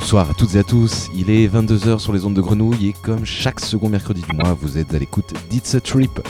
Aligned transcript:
Bonsoir 0.00 0.30
à 0.30 0.34
toutes 0.34 0.54
et 0.54 0.60
à 0.60 0.62
tous, 0.62 1.10
il 1.12 1.28
est 1.28 1.48
22h 1.48 1.98
sur 1.98 2.12
les 2.12 2.24
ondes 2.24 2.34
de 2.34 2.40
Grenouille 2.40 2.90
et 2.90 2.94
comme 3.02 3.26
chaque 3.26 3.58
second 3.58 3.88
mercredi 3.88 4.22
du 4.22 4.36
mois, 4.36 4.56
vous 4.58 4.78
êtes 4.78 4.94
à 4.94 4.98
l'écoute 4.98 5.34
d'It's 5.50 5.74
a 5.74 5.80
Trip, 5.80 6.20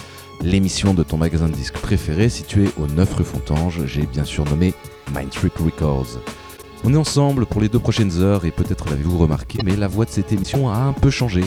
l'émission 0.40 0.94
de 0.94 1.02
ton 1.02 1.18
magasin 1.18 1.48
de 1.48 1.52
disques 1.52 1.76
préféré 1.76 2.30
situé 2.30 2.70
au 2.80 2.86
9 2.86 3.14
rue 3.14 3.24
Fontange, 3.24 3.84
j'ai 3.84 4.06
bien 4.06 4.24
sûr 4.24 4.46
nommé 4.46 4.72
Mind 5.14 5.28
Trip 5.28 5.54
Records. 5.58 6.18
On 6.82 6.94
est 6.94 6.96
ensemble 6.96 7.44
pour 7.44 7.60
les 7.60 7.68
deux 7.68 7.78
prochaines 7.78 8.22
heures 8.22 8.46
et 8.46 8.52
peut-être 8.52 8.88
l'avez-vous 8.88 9.18
remarqué, 9.18 9.58
mais 9.62 9.76
la 9.76 9.86
voix 9.86 10.06
de 10.06 10.10
cette 10.10 10.32
émission 10.32 10.70
a 10.70 10.78
un 10.78 10.94
peu 10.94 11.10
changé. 11.10 11.44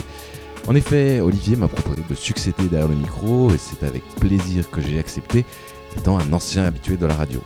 En 0.68 0.76
effet, 0.76 1.20
Olivier 1.20 1.56
m'a 1.56 1.68
proposé 1.68 2.02
de 2.08 2.14
succéder 2.14 2.68
derrière 2.70 2.88
le 2.88 2.94
micro 2.94 3.50
et 3.50 3.58
c'est 3.58 3.84
avec 3.84 4.04
plaisir 4.20 4.70
que 4.70 4.80
j'ai 4.80 5.00
accepté, 5.00 5.44
étant 5.98 6.18
un 6.20 6.32
ancien 6.32 6.64
habitué 6.64 6.96
de 6.96 7.04
la 7.04 7.14
radio. 7.14 7.42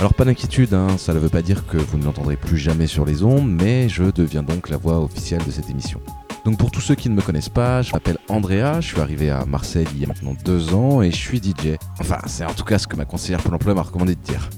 Alors 0.00 0.14
pas 0.14 0.24
d'inquiétude, 0.24 0.72
hein, 0.72 0.96
ça 0.96 1.12
ne 1.12 1.18
veut 1.18 1.28
pas 1.28 1.42
dire 1.42 1.66
que 1.66 1.76
vous 1.76 1.98
ne 1.98 2.04
l'entendrez 2.04 2.36
plus 2.36 2.56
jamais 2.56 2.86
sur 2.86 3.04
les 3.04 3.22
ondes, 3.22 3.50
mais 3.50 3.86
je 3.90 4.04
deviens 4.04 4.42
donc 4.42 4.70
la 4.70 4.78
voix 4.78 4.98
officielle 4.98 5.44
de 5.44 5.50
cette 5.50 5.68
émission. 5.68 6.00
Donc 6.46 6.56
pour 6.56 6.70
tous 6.70 6.80
ceux 6.80 6.94
qui 6.94 7.10
ne 7.10 7.14
me 7.14 7.20
connaissent 7.20 7.50
pas, 7.50 7.82
je 7.82 7.92
m'appelle 7.92 8.16
Andrea, 8.30 8.80
je 8.80 8.86
suis 8.86 9.00
arrivé 9.00 9.28
à 9.28 9.44
Marseille 9.44 9.86
il 9.94 10.00
y 10.00 10.04
a 10.04 10.08
maintenant 10.08 10.34
deux 10.42 10.72
ans 10.72 11.02
et 11.02 11.10
je 11.10 11.16
suis 11.16 11.36
DJ. 11.36 11.76
Enfin, 11.98 12.16
c'est 12.24 12.46
en 12.46 12.54
tout 12.54 12.64
cas 12.64 12.78
ce 12.78 12.86
que 12.86 12.96
ma 12.96 13.04
conseillère 13.04 13.42
pour 13.42 13.52
l'emploi 13.52 13.74
m'a 13.74 13.82
recommandé 13.82 14.14
de 14.14 14.22
dire. 14.22 14.48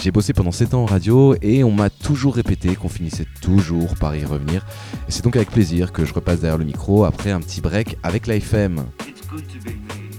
J'ai 0.00 0.12
bossé 0.12 0.32
pendant 0.32 0.52
7 0.52 0.74
ans 0.74 0.82
en 0.82 0.86
radio 0.86 1.34
et 1.42 1.64
on 1.64 1.72
m'a 1.72 1.90
toujours 1.90 2.36
répété 2.36 2.76
qu'on 2.76 2.88
finissait 2.88 3.26
toujours 3.42 3.96
par 3.96 4.14
y 4.14 4.24
revenir. 4.24 4.64
Et 5.08 5.10
c'est 5.10 5.24
donc 5.24 5.34
avec 5.34 5.50
plaisir 5.50 5.90
que 5.90 6.04
je 6.04 6.14
repasse 6.14 6.38
derrière 6.38 6.56
le 6.56 6.64
micro 6.64 7.04
après 7.04 7.32
un 7.32 7.40
petit 7.40 7.60
break 7.60 7.96
avec 8.04 8.28
l'AFM. 8.28 8.84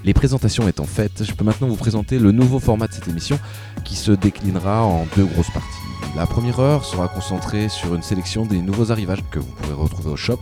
Les 0.10 0.14
présentations 0.16 0.68
étant 0.68 0.86
faites, 0.86 1.24
je 1.24 1.34
peux 1.34 1.46
maintenant 1.46 1.68
vous 1.68 1.76
présenter 1.76 2.18
le 2.18 2.32
nouveau 2.32 2.58
format 2.58 2.88
de 2.88 2.94
cette 2.94 3.08
émission 3.08 3.38
qui 3.86 3.96
se 3.96 4.12
déclinera 4.12 4.84
en 4.84 5.06
deux 5.16 5.26
grosses 5.26 5.52
parties. 5.52 5.68
La 6.16 6.26
première 6.26 6.60
heure 6.60 6.84
sera 6.84 7.08
concentrée 7.08 7.70
sur 7.70 7.94
une 7.94 8.02
sélection 8.02 8.48
des 8.48 8.60
nouveaux 8.64 8.92
arrivages 8.92 9.24
que 9.30 9.38
vous 9.38 9.52
pourrez 9.52 9.76
retrouver 9.76 10.10
au 10.10 10.16
shop, 10.16 10.40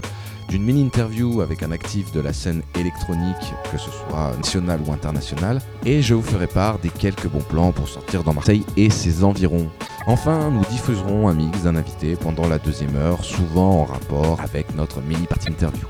d'une 0.47 0.63
mini-interview 0.63 1.41
avec 1.41 1.63
un 1.63 1.73
actif 1.73 2.13
de 2.13 2.21
la 2.21 2.31
scène 2.31 2.61
électronique, 2.79 3.53
que 3.69 3.77
ce 3.77 3.89
soit 3.91 4.37
national 4.37 4.79
ou 4.87 4.93
international, 4.93 5.59
et 5.85 6.01
je 6.01 6.13
vous 6.13 6.21
ferai 6.21 6.47
part 6.47 6.79
des 6.79 6.87
quelques 6.87 7.27
bons 7.27 7.43
plans 7.43 7.73
pour 7.73 7.89
sortir 7.89 8.23
dans 8.23 8.33
Marseille 8.33 8.63
et 8.77 8.89
ses 8.89 9.25
environs. 9.25 9.67
Enfin, 10.05 10.49
nous 10.49 10.63
diffuserons 10.71 11.27
un 11.27 11.33
mix 11.33 11.63
d'un 11.63 11.75
invité 11.75 12.15
pendant 12.15 12.47
la 12.47 12.57
deuxième 12.57 12.95
heure, 12.95 13.21
souvent 13.25 13.81
en 13.81 13.83
rapport 13.83 14.39
avec 14.39 14.73
notre 14.75 15.01
mini-partie 15.01 15.49
interview. 15.49 15.87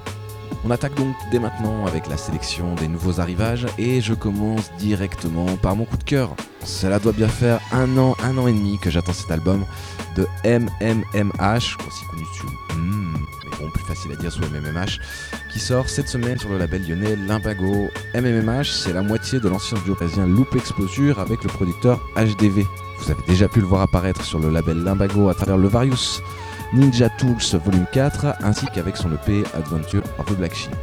On 0.67 0.71
attaque 0.71 0.95
donc 0.95 1.15
dès 1.31 1.39
maintenant 1.39 1.85
avec 1.85 2.07
la 2.07 2.17
sélection 2.17 2.75
des 2.75 2.89
nouveaux 2.89 3.21
arrivages 3.21 3.65
et 3.77 4.01
je 4.01 4.13
commence 4.13 4.69
directement 4.77 5.45
par 5.55 5.77
mon 5.77 5.85
coup 5.85 5.95
de 5.95 6.03
cœur. 6.03 6.35
Cela 6.65 6.99
doit 6.99 7.13
bien 7.13 7.29
faire 7.29 7.61
un 7.71 7.97
an, 7.97 8.17
un 8.21 8.37
an 8.37 8.47
et 8.47 8.51
demi 8.51 8.77
que 8.77 8.89
j'attends 8.89 9.13
cet 9.13 9.31
album 9.31 9.63
de 10.17 10.27
MMMH, 10.43 11.77
aussi 11.87 12.05
connu 12.11 12.23
sous 12.37 12.47
mais 12.75 13.57
bon, 13.57 13.69
plus 13.71 13.85
facile 13.85 14.11
à 14.11 14.17
dire 14.17 14.29
sous 14.29 14.41
MMMH, 14.41 14.99
qui 15.53 15.59
sort 15.61 15.87
cette 15.87 16.09
semaine 16.09 16.37
sur 16.37 16.49
le 16.49 16.57
label 16.57 16.85
lyonnais 16.85 17.15
Limbago. 17.15 17.87
MMMH, 18.13 18.65
c'est 18.65 18.91
la 18.91 19.01
moitié 19.01 19.39
de 19.39 19.47
l'ancien 19.47 19.77
duo 19.85 19.95
parisien 19.95 20.27
Loop 20.27 20.53
Exposure 20.53 21.19
avec 21.19 21.43
le 21.43 21.49
producteur 21.49 22.01
HDV. 22.17 22.65
Vous 22.99 23.11
avez 23.11 23.23
déjà 23.25 23.47
pu 23.47 23.61
le 23.61 23.67
voir 23.67 23.83
apparaître 23.83 24.25
sur 24.25 24.39
le 24.39 24.49
label 24.49 24.83
Limbago 24.83 25.29
à 25.29 25.33
travers 25.33 25.57
le 25.57 25.69
Various. 25.69 26.21
Ninja 26.73 27.09
Tools 27.09 27.59
Volume 27.63 27.85
4 27.93 28.35
ainsi 28.43 28.65
qu'avec 28.73 28.97
son 28.97 29.11
EP 29.11 29.43
Adventure 29.53 30.03
of 30.19 30.25
the 30.25 30.37
Black 30.37 30.53
Sheep. 30.53 30.75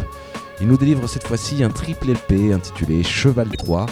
Il 0.60 0.68
nous 0.68 0.76
délivre 0.76 1.06
cette 1.06 1.26
fois-ci 1.26 1.62
un 1.62 1.70
triple 1.70 2.12
LP 2.12 2.52
intitulé 2.52 3.02
Cheval 3.02 3.48
3 3.48 3.86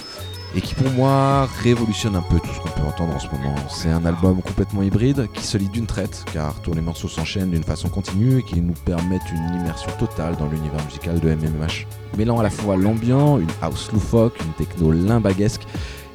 et 0.54 0.60
qui 0.60 0.74
pour 0.74 0.90
moi 0.92 1.48
révolutionne 1.62 2.16
un 2.16 2.22
peu 2.22 2.38
tout 2.38 2.52
ce 2.54 2.60
qu'on 2.60 2.80
peut 2.80 2.86
entendre 2.86 3.14
en 3.14 3.18
ce 3.18 3.28
moment. 3.28 3.54
C'est 3.68 3.90
un 3.90 4.04
album 4.04 4.40
complètement 4.42 4.82
hybride 4.82 5.28
qui 5.32 5.42
se 5.42 5.58
lit 5.58 5.68
d'une 5.68 5.86
traite 5.86 6.24
car 6.32 6.60
tous 6.62 6.72
les 6.72 6.80
morceaux 6.80 7.08
s'enchaînent 7.08 7.50
d'une 7.50 7.64
façon 7.64 7.88
continue 7.88 8.38
et 8.38 8.42
qui 8.42 8.60
nous 8.60 8.74
permettent 8.84 9.30
une 9.30 9.60
immersion 9.60 9.90
totale 9.98 10.36
dans 10.36 10.46
l'univers 10.46 10.84
musical 10.84 11.20
de 11.20 11.28
MMH. 11.28 11.86
Mêlant 12.16 12.38
à 12.38 12.42
la 12.42 12.50
fois 12.50 12.76
l'ambiant, 12.76 13.38
une 13.38 13.48
house 13.60 13.90
loufoque, 13.92 14.38
une 14.44 14.52
techno 14.52 14.92
limbaguesque 14.92 15.66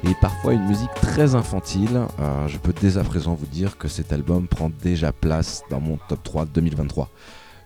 et 0.04 0.14
parfois 0.20 0.54
une 0.54 0.66
musique 0.66 0.92
très 0.94 1.34
infantile. 1.34 2.02
Euh, 2.20 2.48
je 2.48 2.58
peux 2.58 2.72
dès 2.72 2.98
à 2.98 3.04
présent 3.04 3.34
vous 3.34 3.46
dire 3.46 3.78
que 3.78 3.88
cet 3.88 4.12
album 4.12 4.46
prend 4.46 4.70
déjà 4.82 5.12
place 5.12 5.62
dans 5.70 5.80
mon 5.80 5.98
top 6.08 6.22
3 6.22 6.46
2023. 6.46 7.10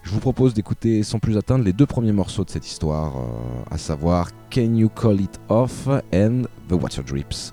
Je 0.03 0.10
vous 0.10 0.20
propose 0.20 0.53
d'écouter 0.53 1.03
sans 1.03 1.19
plus 1.19 1.37
attendre 1.37 1.65
les 1.65 1.72
deux 1.72 1.87
premiers 1.87 2.12
morceaux 2.12 2.44
de 2.44 2.50
cette 2.50 2.66
histoire, 2.66 3.16
euh, 3.16 3.22
à 3.71 3.78
savoir 3.78 4.31
Can 4.53 4.75
You 4.75 4.88
Call 4.88 5.21
It 5.21 5.41
Off 5.48 5.88
and 6.12 6.42
The 6.69 6.72
Water 6.72 7.04
Drips. 7.04 7.53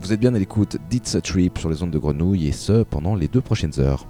Vous 0.00 0.12
êtes 0.12 0.20
bien 0.20 0.34
à 0.34 0.38
l'écoute 0.38 0.76
d'It's 0.88 1.14
a 1.14 1.20
Trip 1.20 1.58
sur 1.58 1.68
les 1.68 1.82
ondes 1.82 1.90
de 1.90 1.98
grenouille 1.98 2.48
et 2.48 2.52
ce 2.52 2.82
pendant 2.82 3.14
les 3.14 3.28
deux 3.28 3.40
prochaines 3.40 3.78
heures. 3.78 4.06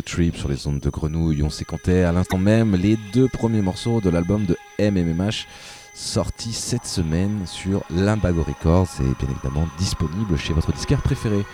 Trip 0.00 0.36
sur 0.36 0.48
les 0.48 0.66
ondes 0.66 0.80
de 0.80 0.90
Grenouille, 0.90 1.42
on 1.42 1.50
s'écoutait 1.50 2.02
à 2.02 2.12
l'instant 2.12 2.38
même 2.38 2.76
les 2.76 2.96
deux 3.12 3.28
premiers 3.28 3.60
morceaux 3.60 4.00
de 4.00 4.08
l'album 4.08 4.46
de 4.46 4.56
MMMH 4.78 5.46
sorti 5.94 6.52
cette 6.52 6.86
semaine 6.86 7.46
sur 7.46 7.82
Limbago 7.90 8.42
Records 8.42 8.88
et 9.00 9.24
bien 9.24 9.28
évidemment 9.30 9.68
disponible 9.78 10.38
chez 10.38 10.52
votre 10.52 10.72
disquaire 10.72 11.02
préféré. 11.02 11.44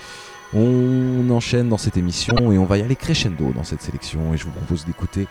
On 0.54 1.28
enchaîne 1.30 1.68
dans 1.68 1.78
cette 1.78 1.96
émission 1.96 2.52
et 2.52 2.58
on 2.58 2.64
va 2.64 2.78
y 2.78 2.82
aller 2.82 2.96
crescendo 2.96 3.52
dans 3.52 3.64
cette 3.64 3.82
sélection 3.82 4.32
et 4.32 4.36
je 4.36 4.44
vous 4.44 4.52
propose 4.52 4.84
d'écouter 4.84 5.26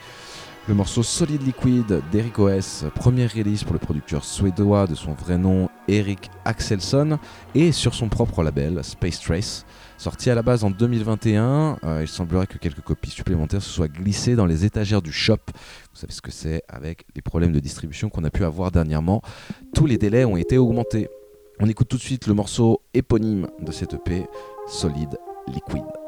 le 0.68 0.74
morceau 0.74 1.02
Solid 1.02 1.42
Liquid 1.44 2.02
d'Eric 2.12 2.38
OS, 2.40 2.86
première 2.94 3.32
release 3.32 3.64
pour 3.64 3.74
le 3.74 3.80
producteur 3.80 4.26
suédois 4.26 4.86
de 4.86 4.96
son 4.96 5.14
vrai 5.14 5.38
nom 5.38 5.70
Eric 5.88 6.30
Axelsson 6.44 7.20
et 7.56 7.72
sur 7.72 7.94
son 7.94 8.10
propre 8.10 8.44
label 8.44 8.84
Space 8.84 9.22
Trace. 9.22 9.66
Sorti 9.98 10.30
à 10.30 10.36
la 10.36 10.42
base 10.42 10.66
en 10.66 10.70
2021, 10.70 11.78
euh, 11.84 12.00
il 12.02 12.08
semblerait 12.08 12.48
que 12.48 12.58
quelques 12.58 12.82
copies 12.82 13.12
supplémentaires 13.12 13.62
se 13.62 13.70
soient 13.70 13.88
glissées 13.88 14.36
dans 14.36 14.46
les 14.46 14.66
étagères 14.66 15.02
du 15.02 15.14
shop. 15.14 15.38
Vous 15.94 16.00
savez 16.00 16.12
ce 16.12 16.22
que 16.22 16.32
c'est 16.32 16.64
avec 16.68 17.06
les 17.16 17.22
problèmes 17.22 17.54
de 17.54 17.60
distribution 17.60 18.10
qu'on 18.10 18.26
a 18.26 18.30
pu 18.30 18.44
avoir 18.44 18.72
dernièrement. 18.72 19.22
Tous 19.74 19.86
les 19.86 19.98
délais 19.98 20.26
ont 20.26 20.38
été 20.38 20.58
augmentés. 20.58 21.08
On 21.60 21.70
écoute 21.70 21.88
tout 21.88 21.98
de 21.98 22.02
suite 22.02 22.28
le 22.28 22.34
morceau 22.34 22.82
éponyme 22.94 23.48
de 23.62 23.72
cette 23.72 23.94
EP, 23.94 24.26
Solid 24.68 25.18
Liquid. 25.48 26.07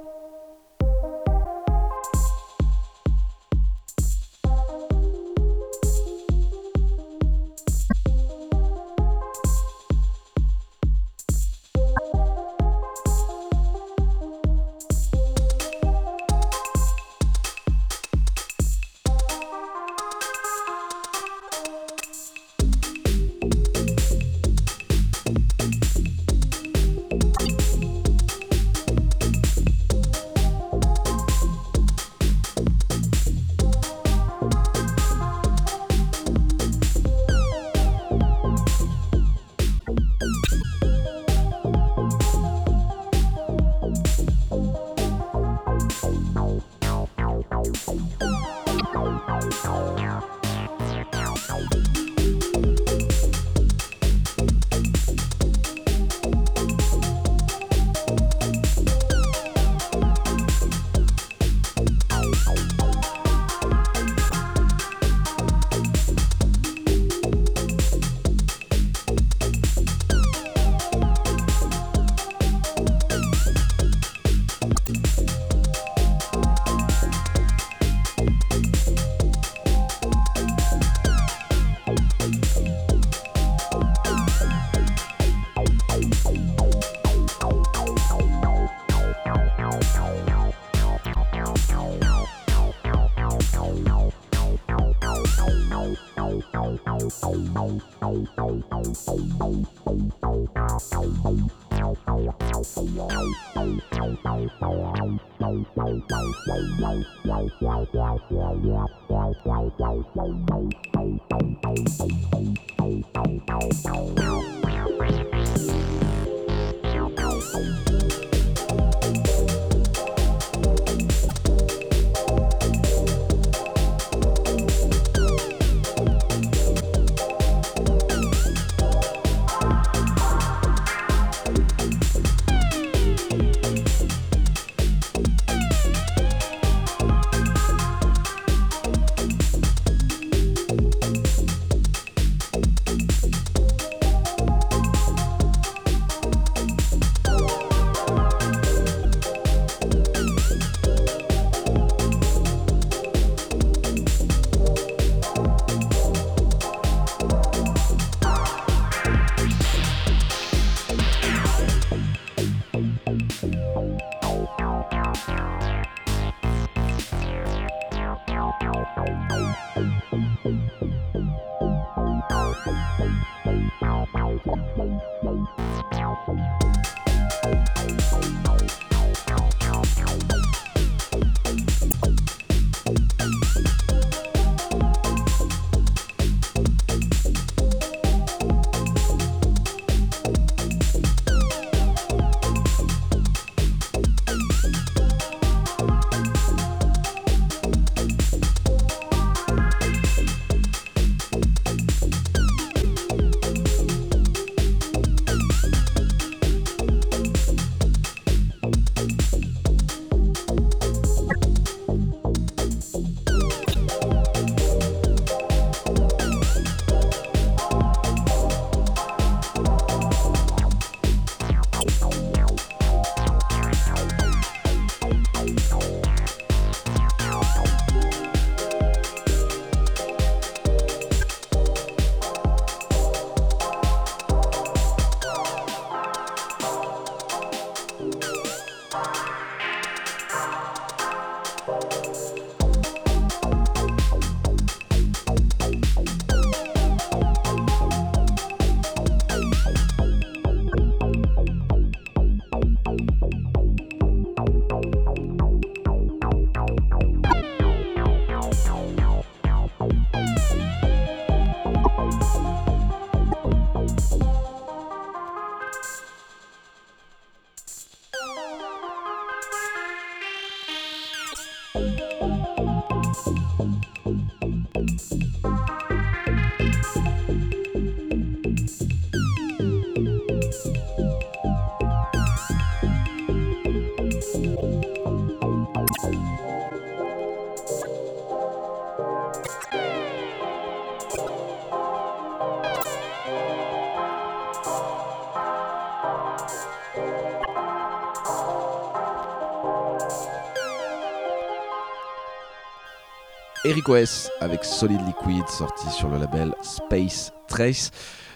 Eric 303.79 303.88
OS 303.88 304.29
avec 304.41 304.65
Solid 304.65 305.00
Liquid 305.07 305.48
sorti 305.48 305.89
sur 305.89 306.09
le 306.09 306.19
label 306.19 306.53
Space 306.62 307.31
Trace 307.48 307.91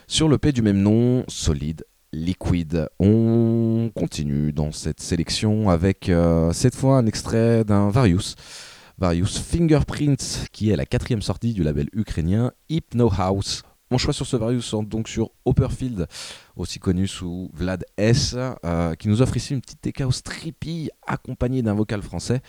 sur 0.07 0.29
le 0.29 0.37
P 0.37 0.53
du 0.53 0.61
même 0.61 0.81
nom, 0.81 1.25
Solid 1.27 1.83
Liquid. 2.13 2.87
On 2.97 3.91
continue 3.93 4.53
dans 4.53 4.71
cette 4.71 5.01
sélection 5.01 5.69
avec 5.69 6.07
euh, 6.07 6.53
cette 6.53 6.75
fois 6.75 6.95
un 6.95 7.05
extrait 7.07 7.65
d'un 7.65 7.89
Various. 7.89 8.35
Various 8.97 9.37
Fingerprints 9.37 10.47
qui 10.53 10.69
est 10.69 10.77
la 10.77 10.85
quatrième 10.85 11.21
sortie 11.21 11.51
du 11.51 11.61
label 11.61 11.89
ukrainien 11.91 12.53
Hypno 12.69 13.11
House. 13.11 13.63
Mon 13.91 13.97
choix 13.97 14.13
sur 14.13 14.25
ce 14.25 14.37
Various 14.37 14.81
donc 14.83 15.09
sur 15.09 15.31
Hopperfield, 15.43 16.07
aussi 16.55 16.79
connu 16.79 17.05
sous 17.05 17.51
Vlad 17.53 17.83
S, 17.97 18.37
euh, 18.63 18.95
qui 18.95 19.09
nous 19.09 19.21
offre 19.21 19.35
ici 19.35 19.53
une 19.53 19.61
petite 19.61 19.99
house 19.99 20.23
trippy 20.23 20.89
accompagnée 21.05 21.61
d'un 21.61 21.73
vocal 21.73 22.01
français 22.01 22.41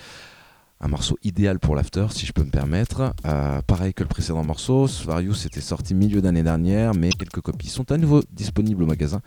un 0.81 0.89
morceau 0.89 1.17
idéal 1.23 1.59
pour 1.59 1.75
l'after, 1.75 2.07
si 2.11 2.27
je 2.27 2.33
peux 2.33 2.43
me 2.45 2.51
permettre. 2.51 3.15
Euh, 3.27 3.63
pareil 3.63 3.95
que 3.95 4.03
le 4.03 4.09
précédent 4.09 4.45
morceau, 4.45 4.87
Svarius 4.87 5.47
était 5.47 5.61
sorti 5.61 5.95
milieu 5.95 6.21
d'année 6.21 6.43
dernière, 6.43 6.95
mais 6.95 7.11
quelques 7.11 7.41
copies 7.41 7.69
sont 7.69 7.91
à 7.91 7.97
nouveau 7.97 8.23
disponibles 8.31 8.83
au 8.83 8.87
magasin. 8.87 9.21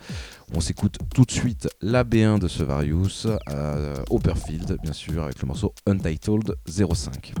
On 0.54 0.60
s'écoute 0.60 0.98
tout 1.14 1.24
de 1.24 1.30
suite 1.30 1.68
la 1.80 2.04
B1 2.04 2.38
de 2.38 2.48
Svarius, 2.48 3.26
euh, 3.50 3.94
Operfield, 4.10 4.78
bien 4.82 4.92
sûr, 4.92 5.24
avec 5.24 5.40
le 5.42 5.48
morceau 5.48 5.74
Untitled 5.86 6.54
05. 6.66 7.34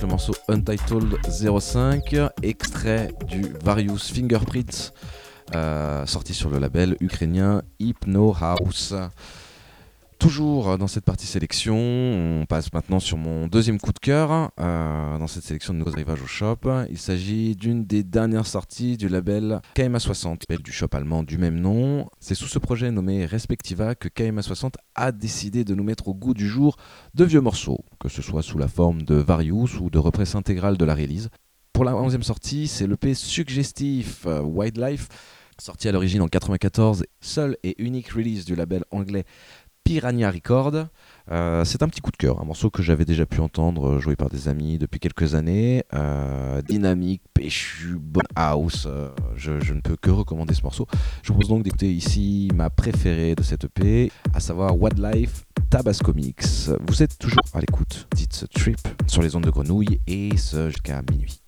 Le 0.04 0.10
morceau 0.10 0.34
Untitled 0.50 1.18
05, 1.60 2.16
extrait 2.42 3.14
du 3.26 3.54
Various 3.64 4.00
Fingerprints, 4.00 4.92
euh, 5.56 6.06
sorti 6.06 6.34
sur 6.34 6.50
le 6.50 6.60
label 6.60 6.98
ukrainien 7.00 7.62
Hypno 7.80 8.36
House. 8.40 8.94
Toujours 10.24 10.78
dans 10.78 10.88
cette 10.88 11.04
partie 11.04 11.26
sélection, 11.26 11.76
on 11.76 12.46
passe 12.48 12.72
maintenant 12.72 13.02
sur 13.02 13.18
mon 13.18 13.48
deuxième 13.48 13.78
coup 13.78 13.92
de 13.92 14.00
cœur 14.00 14.52
euh, 14.58 15.18
dans 15.18 15.28
cette 15.28 15.44
sélection 15.44 15.74
de 15.74 15.80
nouveaux 15.80 15.92
arrivages 15.92 16.22
au 16.22 16.28
shop. 16.28 16.60
Il 16.90 16.98
s'agit 16.98 17.58
d'une 17.58 17.84
des 17.84 18.04
dernières 18.04 18.48
sorties 18.48 18.96
du 18.96 19.10
label 19.10 19.60
KMA60, 19.76 20.62
du 20.62 20.72
shop 20.72 20.88
allemand 20.94 21.24
du 21.24 21.38
même 21.38 21.60
nom. 21.60 22.10
C'est 22.22 22.36
sous 22.36 22.48
ce 22.48 22.58
projet 22.58 22.90
nommé 22.90 23.26
Respectiva 23.26 23.96
que 23.96 24.08
KMA60 24.08 24.76
a 24.96 25.12
décidé 25.12 25.66
de 25.66 25.76
nous 25.76 25.84
mettre 25.84 26.08
au 26.08 26.14
goût 26.14 26.34
du 26.34 26.48
jour 26.48 26.78
de 27.16 27.26
vieux 27.26 27.42
morceaux, 27.42 27.84
que 28.00 28.08
ce 28.08 28.22
soit 28.22 28.44
sous 28.44 28.58
la 28.58 28.70
forme 28.70 29.02
de 29.02 29.16
Various 29.16 29.82
ou 29.82 29.90
de 29.90 30.00
represse 30.00 30.36
intégrale 30.36 30.78
de 30.78 30.86
la 30.86 30.96
release. 30.96 31.32
Pour 31.74 31.84
la 31.84 31.92
11e 31.92 32.22
sortie, 32.22 32.70
c'est 32.70 32.88
l'EP 32.88 33.14
suggestif 33.14 34.26
euh, 34.26 34.40
Wildlife, 34.42 35.10
sorti 35.60 35.88
à 35.88 35.92
l'origine 35.92 36.22
en 36.22 36.28
94, 36.28 37.06
seul 37.20 37.58
et 37.64 37.82
unique 37.84 38.10
release 38.10 38.46
du 38.46 38.56
label 38.56 38.84
anglais 38.92 39.26
Piranha 39.84 40.32
Record. 40.32 40.88
Euh, 41.32 41.64
c'est 41.66 41.84
un 41.84 41.88
petit 41.88 42.02
coup 42.02 42.12
de 42.12 42.18
cœur, 42.18 42.42
un 42.42 42.46
morceau 42.46 42.70
que 42.70 42.82
j'avais 42.82 43.06
déjà 43.06 43.26
pu 43.26 43.40
entendre 43.40 43.92
euh, 43.94 44.00
joué 44.00 44.16
par 44.16 44.30
des 44.30 44.48
amis 44.48 44.78
depuis 44.78 45.00
quelques 45.00 45.36
années. 45.36 45.84
Euh, 45.94 46.62
dynamique, 46.62 47.22
péchu, 47.34 47.98
bon 48.00 48.24
house. 48.36 48.88
je, 49.36 49.52
ne 49.52 49.82
peux 49.82 49.96
que 49.96 50.10
recommander 50.10 50.54
ce 50.54 50.64
morceau. 50.64 50.88
Je 51.22 51.30
vous 51.30 51.36
propose 51.36 51.50
donc 51.50 51.64
d'écouter 51.64 51.94
ici 51.94 52.50
ma 52.54 52.70
préférée 52.70 53.36
de 53.36 53.44
cette 53.44 53.66
EP, 53.66 54.12
à 54.34 54.40
savoir 54.40 54.80
Wildlife 54.80 55.46
Tabasco 55.70 56.14
Mix. 56.14 56.72
Vous 56.88 57.04
êtes 57.04 57.18
toujours 57.18 57.42
à 57.54 57.60
l'écoute 57.60 58.08
d'It's 58.16 58.46
Trip 58.54 58.78
sur 59.08 59.22
les 59.22 59.36
ondes 59.36 59.46
de 59.46 59.52
grenouille 59.52 60.00
et 60.08 60.36
ce 60.38 60.70
jusqu'à 60.70 61.02
minuit. 61.10 61.42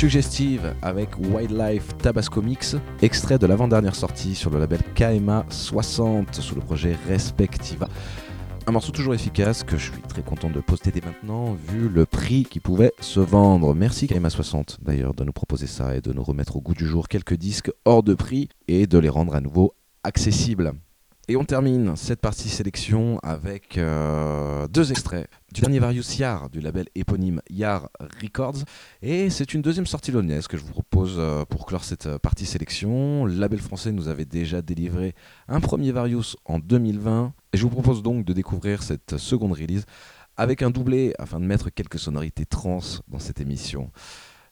Suggestive 0.00 0.74
avec 0.80 1.10
Wildlife 1.18 1.94
Tabasco 1.98 2.40
Mix, 2.40 2.74
extrait 3.02 3.38
de 3.38 3.46
l'avant-dernière 3.46 3.94
sortie 3.94 4.34
sur 4.34 4.48
le 4.48 4.58
label 4.58 4.80
KMA 4.94 5.44
60 5.50 6.36
sous 6.36 6.54
le 6.54 6.62
projet 6.62 6.96
Respectiva. 7.06 7.86
Un 8.66 8.72
morceau 8.72 8.92
toujours 8.92 9.12
efficace 9.12 9.62
que 9.62 9.76
je 9.76 9.92
suis 9.92 10.00
très 10.00 10.22
content 10.22 10.48
de 10.48 10.60
poster 10.60 10.90
dès 10.90 11.02
maintenant 11.02 11.52
vu 11.52 11.90
le 11.90 12.06
prix 12.06 12.44
qui 12.44 12.60
pouvait 12.60 12.94
se 13.00 13.20
vendre. 13.20 13.74
Merci 13.74 14.06
KMA60 14.06 14.78
d'ailleurs 14.80 15.12
de 15.12 15.22
nous 15.22 15.32
proposer 15.32 15.66
ça 15.66 15.94
et 15.94 16.00
de 16.00 16.14
nous 16.14 16.22
remettre 16.22 16.56
au 16.56 16.62
goût 16.62 16.72
du 16.72 16.86
jour 16.86 17.06
quelques 17.06 17.34
disques 17.34 17.70
hors 17.84 18.02
de 18.02 18.14
prix 18.14 18.48
et 18.68 18.86
de 18.86 18.96
les 18.96 19.10
rendre 19.10 19.34
à 19.34 19.42
nouveau 19.42 19.74
accessibles. 20.02 20.72
Et 21.30 21.36
on 21.36 21.44
termine 21.44 21.94
cette 21.94 22.20
partie 22.20 22.48
sélection 22.48 23.20
avec 23.22 23.78
euh, 23.78 24.66
deux 24.66 24.90
extraits 24.90 25.30
du 25.52 25.60
dernier 25.60 25.78
Various 25.78 26.18
Yar 26.18 26.50
du 26.50 26.60
label 26.60 26.86
éponyme 26.96 27.40
Yar 27.48 27.88
Records. 28.20 28.64
Et 29.00 29.30
c'est 29.30 29.54
une 29.54 29.62
deuxième 29.62 29.86
sortie 29.86 30.10
lognaise 30.10 30.48
que 30.48 30.56
je 30.56 30.64
vous 30.64 30.72
propose 30.72 31.14
euh, 31.18 31.44
pour 31.44 31.66
clore 31.66 31.84
cette 31.84 32.06
euh, 32.06 32.18
partie 32.18 32.46
sélection. 32.46 33.26
Le 33.26 33.34
label 33.34 33.60
français 33.60 33.92
nous 33.92 34.08
avait 34.08 34.24
déjà 34.24 34.60
délivré 34.60 35.14
un 35.46 35.60
premier 35.60 35.92
Various 35.92 36.34
en 36.46 36.58
2020. 36.58 37.32
Et 37.52 37.58
je 37.58 37.62
vous 37.62 37.70
propose 37.70 38.02
donc 38.02 38.24
de 38.24 38.32
découvrir 38.32 38.82
cette 38.82 39.16
seconde 39.16 39.52
release 39.52 39.84
avec 40.36 40.62
un 40.62 40.70
doublé 40.70 41.14
afin 41.20 41.38
de 41.38 41.44
mettre 41.44 41.70
quelques 41.70 42.00
sonorités 42.00 42.44
trans 42.44 42.80
dans 43.06 43.20
cette 43.20 43.40
émission. 43.40 43.92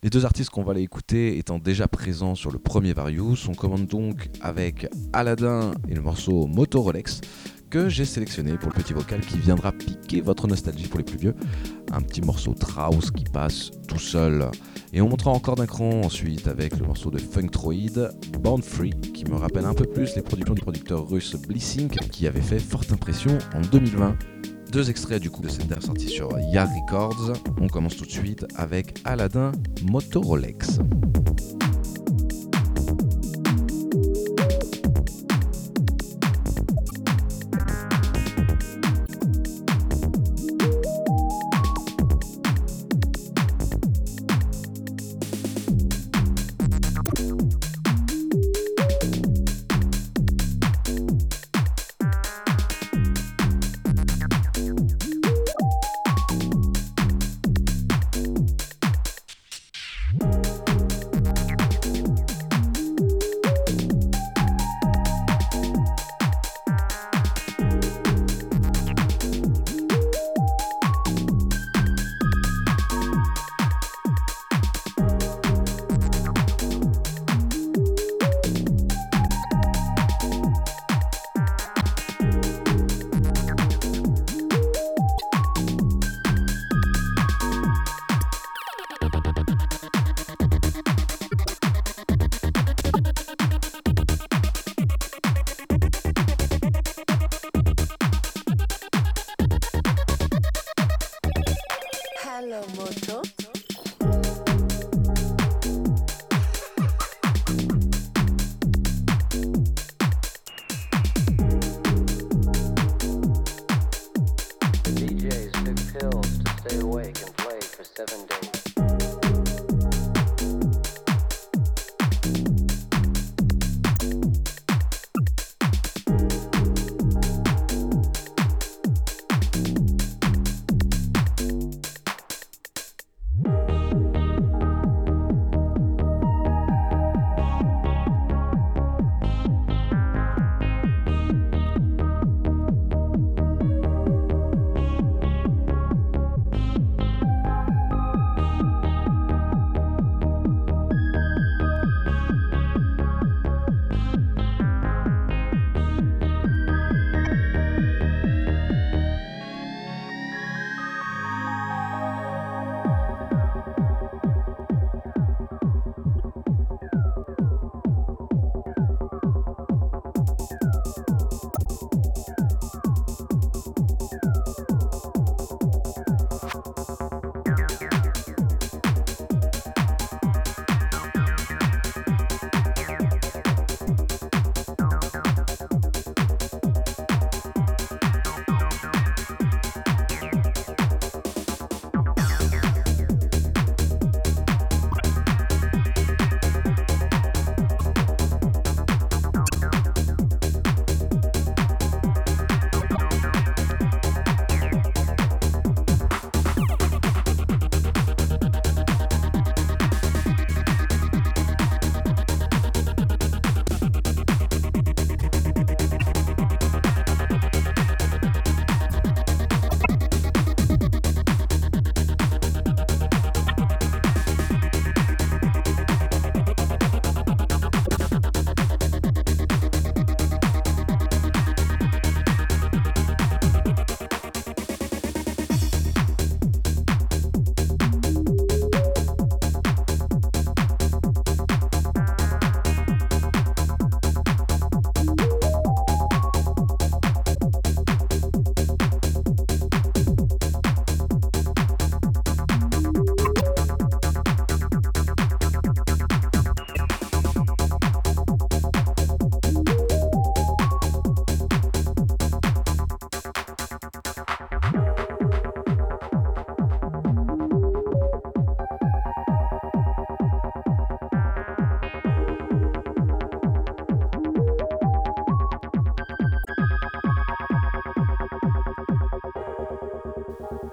Les 0.04 0.11
deux 0.11 0.24
artistes 0.24 0.50
qu'on 0.50 0.62
va 0.62 0.70
aller 0.70 0.82
écouter 0.82 1.38
étant 1.38 1.58
déjà 1.58 1.88
présents 1.88 2.37
sur 2.37 2.52
le 2.52 2.61
premier 2.61 2.92
Various, 2.92 3.48
on 3.48 3.54
commande 3.54 3.87
donc 3.87 4.30
avec 4.40 4.87
Aladdin 5.12 5.72
et 5.88 5.94
le 5.94 6.00
morceau 6.00 6.46
Moto 6.46 6.80
Rolex 6.82 7.20
que 7.68 7.88
j'ai 7.88 8.04
sélectionné 8.04 8.56
pour 8.58 8.70
le 8.70 8.80
petit 8.80 8.92
vocal 8.92 9.20
qui 9.20 9.38
viendra 9.38 9.72
piquer 9.72 10.20
votre 10.20 10.46
nostalgie 10.46 10.87
pour 10.87 10.98
les 10.98 11.04
plus 11.04 11.18
vieux. 11.18 11.34
Un 11.90 12.00
petit 12.00 12.20
morceau 12.20 12.54
Traus 12.54 13.11
qui 13.11 13.24
passe 13.24 13.72
tout 13.88 13.98
seul. 13.98 14.48
Et 14.92 15.00
on 15.00 15.08
montera 15.08 15.32
encore 15.32 15.56
d'un 15.56 15.66
cran 15.66 16.02
ensuite 16.04 16.46
avec 16.46 16.78
le 16.78 16.87
morceau 16.87 17.11
de 17.11 17.18
Funktroid, 17.18 18.12
Born 18.40 18.62
Free, 18.62 18.94
qui 19.12 19.24
me 19.24 19.34
rappelle 19.34 19.64
un 19.64 19.74
peu 19.74 19.84
plus 19.84 20.14
les 20.14 20.22
productions 20.22 20.54
du 20.54 20.62
producteur 20.62 21.08
russe 21.08 21.34
Blissink 21.34 21.98
qui 22.11 22.28
avait 22.28 22.40
fait 22.40 22.61
forte 22.61 22.92
impression 22.92 23.37
en 23.52 23.62
2020. 23.62 24.16
Deux 24.70 24.90
extraits 24.90 25.20
du 25.20 25.31
coup 25.31 25.40
de 25.40 25.48
cette 25.48 25.66
dernière 25.66 25.83
sortie 25.83 26.09
sur 26.09 26.28
Yar 26.52 26.68
Records. 26.68 27.33
On 27.61 27.68
commence 27.68 27.96
tout 27.96 28.04
de 28.04 28.11
suite 28.11 28.46
avec 28.54 29.00
Aladdin 29.04 29.52
Motorolex. 29.90 30.78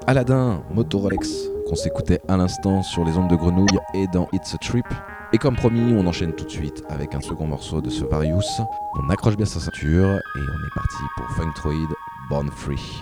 Aladdin, 0.08 0.62
Moto 0.72 1.00
Rolex, 1.00 1.50
qu'on 1.68 1.74
s'écoutait 1.76 2.22
à 2.28 2.38
l'instant 2.38 2.84
sur 2.84 3.04
les 3.04 3.18
ondes 3.18 3.28
de 3.28 3.36
grenouille 3.36 3.66
et 3.96 4.06
dans 4.14 4.28
It's 4.34 4.54
a 4.54 4.58
Trip. 4.60 4.86
Et 5.34 5.40
comme 5.40 5.56
promis, 5.56 5.96
on 5.98 6.06
enchaîne 6.06 6.34
tout 6.34 6.46
de 6.46 6.52
suite 6.52 6.84
avec 6.90 7.16
un 7.16 7.22
second 7.22 7.48
morceau 7.48 7.82
de 7.82 7.90
ce 7.90 8.06
Various. 8.06 8.44
On 9.02 9.10
accroche 9.10 9.36
bien 9.36 9.48
sa 9.48 9.60
ceinture 9.60 10.08
et 10.08 10.40
on 10.40 10.68
est 10.68 10.76
parti 10.76 11.04
pour 11.18 11.28
Funktroid 11.32 11.96
Born 12.30 12.52
Free. 12.52 13.02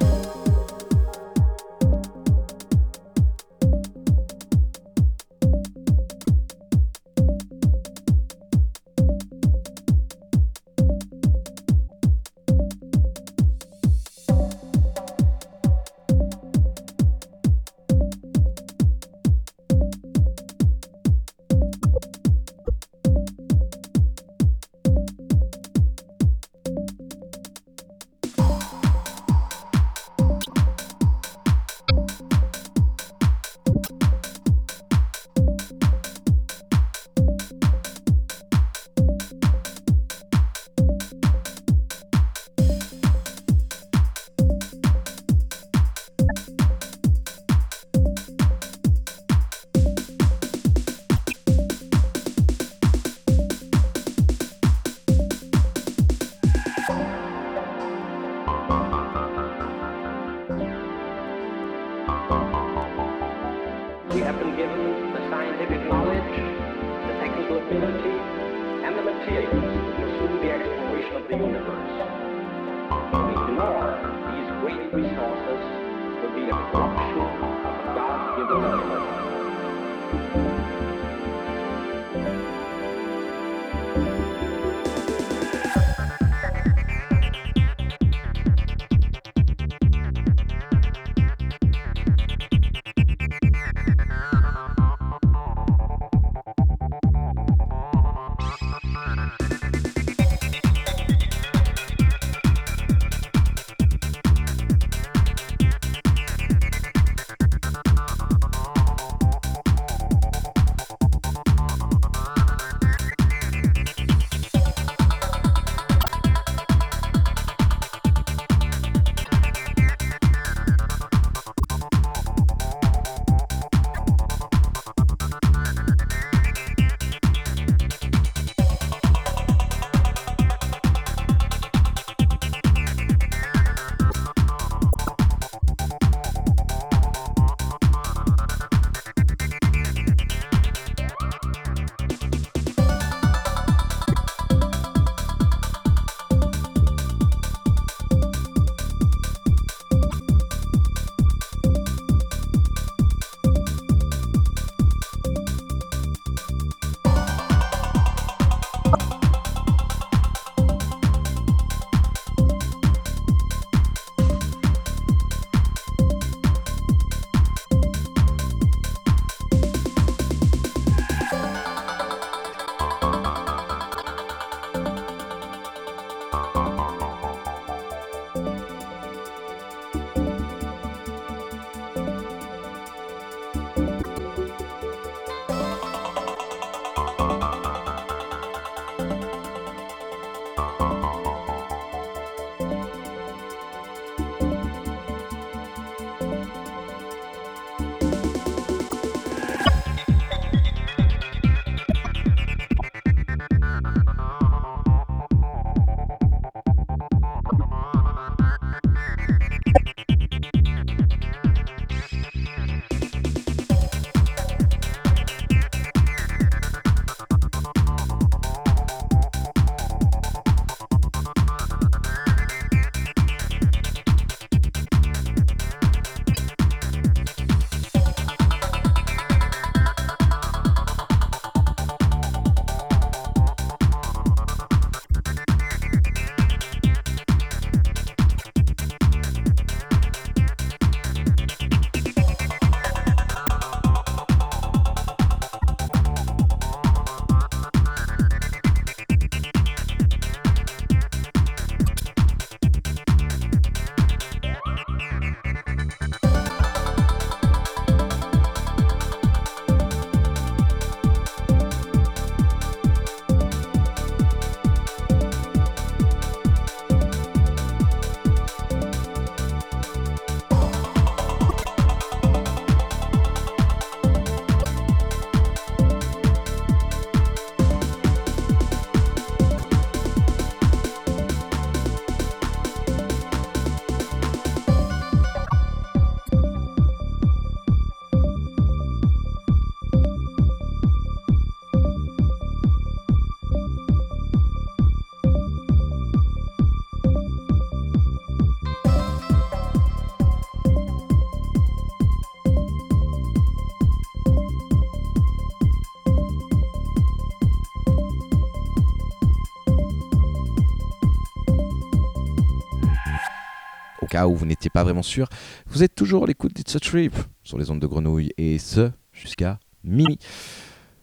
Où 314.27 314.35
vous 314.35 314.45
n'étiez 314.45 314.69
pas 314.69 314.83
vraiment 314.83 315.03
sûr, 315.03 315.27
vous 315.67 315.83
êtes 315.83 315.95
toujours 315.95 316.23
à 316.23 316.27
l'écoute 316.27 316.53
d'It's 316.53 316.75
a 316.75 316.79
Trip 316.79 317.15
sur 317.43 317.57
les 317.57 317.71
ondes 317.71 317.79
de 317.79 317.87
grenouille 317.87 318.31
et 318.37 318.57
ce 318.57 318.91
jusqu'à 319.11 319.59
minuit. 319.83 320.19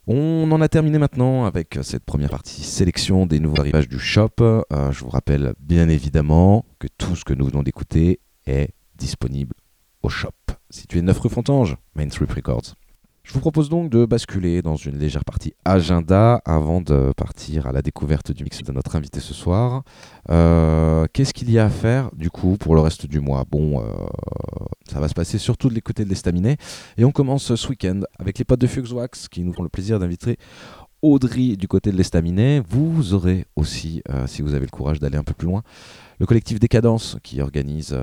On 0.06 0.50
en 0.50 0.60
a 0.60 0.68
terminé 0.68 0.98
maintenant 0.98 1.44
avec 1.44 1.78
cette 1.82 2.04
première 2.04 2.30
partie 2.30 2.62
sélection 2.62 3.26
des 3.26 3.38
nouveaux 3.38 3.60
arrivages 3.60 3.88
du 3.88 3.98
shop. 3.98 4.30
Euh, 4.40 4.90
je 4.90 5.04
vous 5.04 5.10
rappelle 5.10 5.54
bien 5.60 5.88
évidemment 5.88 6.64
que 6.78 6.88
tout 6.98 7.14
ce 7.14 7.24
que 7.24 7.34
nous 7.34 7.46
venons 7.46 7.62
d'écouter 7.62 8.20
est 8.46 8.70
disponible 8.96 9.54
au 10.02 10.08
shop, 10.08 10.30
situé 10.70 11.02
9 11.02 11.18
rue 11.18 11.28
Fontange, 11.28 11.76
Main 11.94 12.10
Street 12.10 12.26
Records. 12.34 12.74
Je 13.30 13.34
vous 13.34 13.40
propose 13.40 13.68
donc 13.68 13.90
de 13.90 14.06
basculer 14.06 14.60
dans 14.60 14.74
une 14.74 14.98
légère 14.98 15.24
partie 15.24 15.54
agenda 15.64 16.42
avant 16.44 16.80
de 16.80 17.12
partir 17.16 17.68
à 17.68 17.72
la 17.72 17.80
découverte 17.80 18.32
du 18.32 18.42
mix 18.42 18.60
de 18.64 18.72
notre 18.72 18.96
invité 18.96 19.20
ce 19.20 19.34
soir. 19.34 19.84
Euh, 20.30 21.06
qu'est-ce 21.12 21.32
qu'il 21.32 21.48
y 21.48 21.56
a 21.56 21.66
à 21.66 21.70
faire 21.70 22.10
du 22.16 22.28
coup 22.28 22.56
pour 22.58 22.74
le 22.74 22.80
reste 22.80 23.06
du 23.06 23.20
mois? 23.20 23.44
Bon, 23.48 23.80
euh, 23.80 23.84
ça 24.90 24.98
va 24.98 25.06
se 25.06 25.14
passer 25.14 25.38
surtout 25.38 25.68
de 25.68 25.78
côtés 25.78 26.04
de 26.04 26.08
l'estaminet 26.08 26.56
et 26.98 27.04
on 27.04 27.12
commence 27.12 27.54
ce 27.54 27.68
week-end 27.68 28.00
avec 28.18 28.36
les 28.36 28.44
potes 28.44 28.60
de 28.60 28.66
Fuxwax 28.66 29.28
qui 29.28 29.44
nous 29.44 29.52
font 29.52 29.62
le 29.62 29.68
plaisir 29.68 30.00
d'inviter 30.00 30.36
Audrey 31.00 31.54
du 31.54 31.68
côté 31.68 31.92
de 31.92 31.96
l'estaminet. 31.96 32.60
Vous 32.68 33.14
aurez 33.14 33.46
aussi, 33.54 34.02
euh, 34.10 34.26
si 34.26 34.42
vous 34.42 34.54
avez 34.54 34.66
le 34.66 34.72
courage 34.72 34.98
d'aller 34.98 35.18
un 35.18 35.24
peu 35.24 35.34
plus 35.34 35.46
loin, 35.46 35.62
le 36.18 36.26
collectif 36.26 36.58
Décadence 36.58 37.16
qui 37.22 37.40
organise 37.40 37.96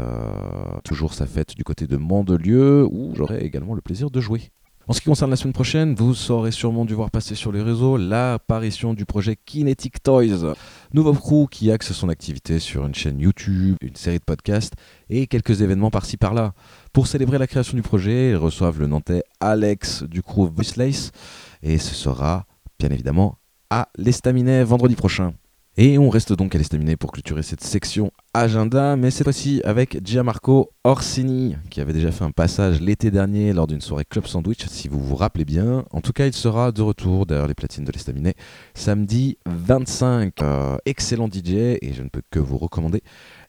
toujours 0.86 1.14
sa 1.14 1.26
fête 1.26 1.54
du 1.54 1.66
côté 1.66 1.86
de 1.86 1.98
Mandelieu 1.98 2.88
où 2.90 3.14
j'aurai 3.14 3.44
également 3.44 3.74
le 3.74 3.82
plaisir 3.82 4.10
de 4.10 4.22
jouer. 4.22 4.52
En 4.90 4.94
ce 4.94 5.02
qui 5.02 5.08
concerne 5.08 5.32
la 5.32 5.36
semaine 5.36 5.52
prochaine, 5.52 5.96
vous 5.96 6.16
saurez 6.16 6.52
sûrement 6.52 6.86
dû 6.86 6.94
voir 6.94 7.12
passer 7.12 7.36
sur 7.36 7.52
les 7.52 7.62
réseaux 7.62 7.98
l'apparition 7.98 8.94
du 8.94 9.04
projet 9.04 9.36
Kinetic 9.36 10.02
Toys, 10.02 10.56
nouveau 10.94 11.12
crew 11.12 11.50
qui 11.52 11.70
axe 11.72 11.92
son 11.92 12.08
activité 12.08 12.60
sur 12.60 12.86
une 12.86 12.96
chaîne 12.96 13.20
YouTube, 13.20 13.76
une 13.82 13.98
série 13.98 14.20
de 14.20 14.24
podcasts 14.24 14.76
et 15.10 15.28
quelques 15.28 15.62
événements 15.62 15.92
par-ci 15.92 16.16
par-là. 16.16 16.54
Pour 16.94 17.08
célébrer 17.08 17.38
la 17.38 17.48
création 17.48 17.76
du 17.76 17.82
projet, 17.82 18.30
ils 18.30 18.38
reçoivent 18.38 18.80
le 18.80 18.88
Nantais 18.88 19.24
Alex 19.42 20.04
du 20.04 20.24
crew 20.24 20.50
Voiceless 20.56 21.12
et 21.62 21.80
ce 21.80 21.94
sera 21.94 22.46
bien 22.80 22.90
évidemment 22.90 23.40
à 23.70 23.90
l'Estaminet 23.98 24.64
vendredi 24.64 24.96
prochain. 24.96 25.34
Et 25.80 26.00
on 26.00 26.10
reste 26.10 26.34
donc 26.34 26.56
à 26.56 26.58
l'estaminet 26.58 26.96
pour 26.96 27.12
clôturer 27.12 27.44
cette 27.44 27.62
section 27.62 28.12
agenda, 28.34 28.96
mais 28.96 29.12
cette 29.12 29.26
fois-ci 29.26 29.62
avec 29.64 30.04
Gianmarco 30.04 30.72
Orsini, 30.84 31.56
qui 31.70 31.82
avait 31.82 31.94
déjà 31.94 32.12
fait 32.12 32.24
un 32.24 32.32
passage 32.32 32.82
l'été 32.82 33.12
dernier 33.12 33.54
lors 33.54 33.68
d'une 33.68 33.80
soirée 33.80 34.04
Club 34.04 34.26
Sandwich, 34.26 34.66
si 34.66 34.88
vous 34.88 35.00
vous 35.00 35.16
rappelez 35.16 35.46
bien. 35.46 35.86
En 35.92 36.02
tout 36.02 36.14
cas, 36.14 36.26
il 36.26 36.34
sera 36.34 36.72
de 36.72 36.82
retour 36.82 37.28
derrière 37.28 37.46
les 37.46 37.54
platines 37.54 37.84
de 37.84 37.92
l'estaminet 37.92 38.34
samedi 38.74 39.38
25. 39.46 40.42
Euh, 40.42 40.78
excellent 40.88 41.28
DJ, 41.28 41.78
et 41.80 41.94
je 41.94 42.02
ne 42.02 42.10
peux 42.10 42.24
que 42.32 42.40
vous 42.40 42.58
recommander 42.58 43.04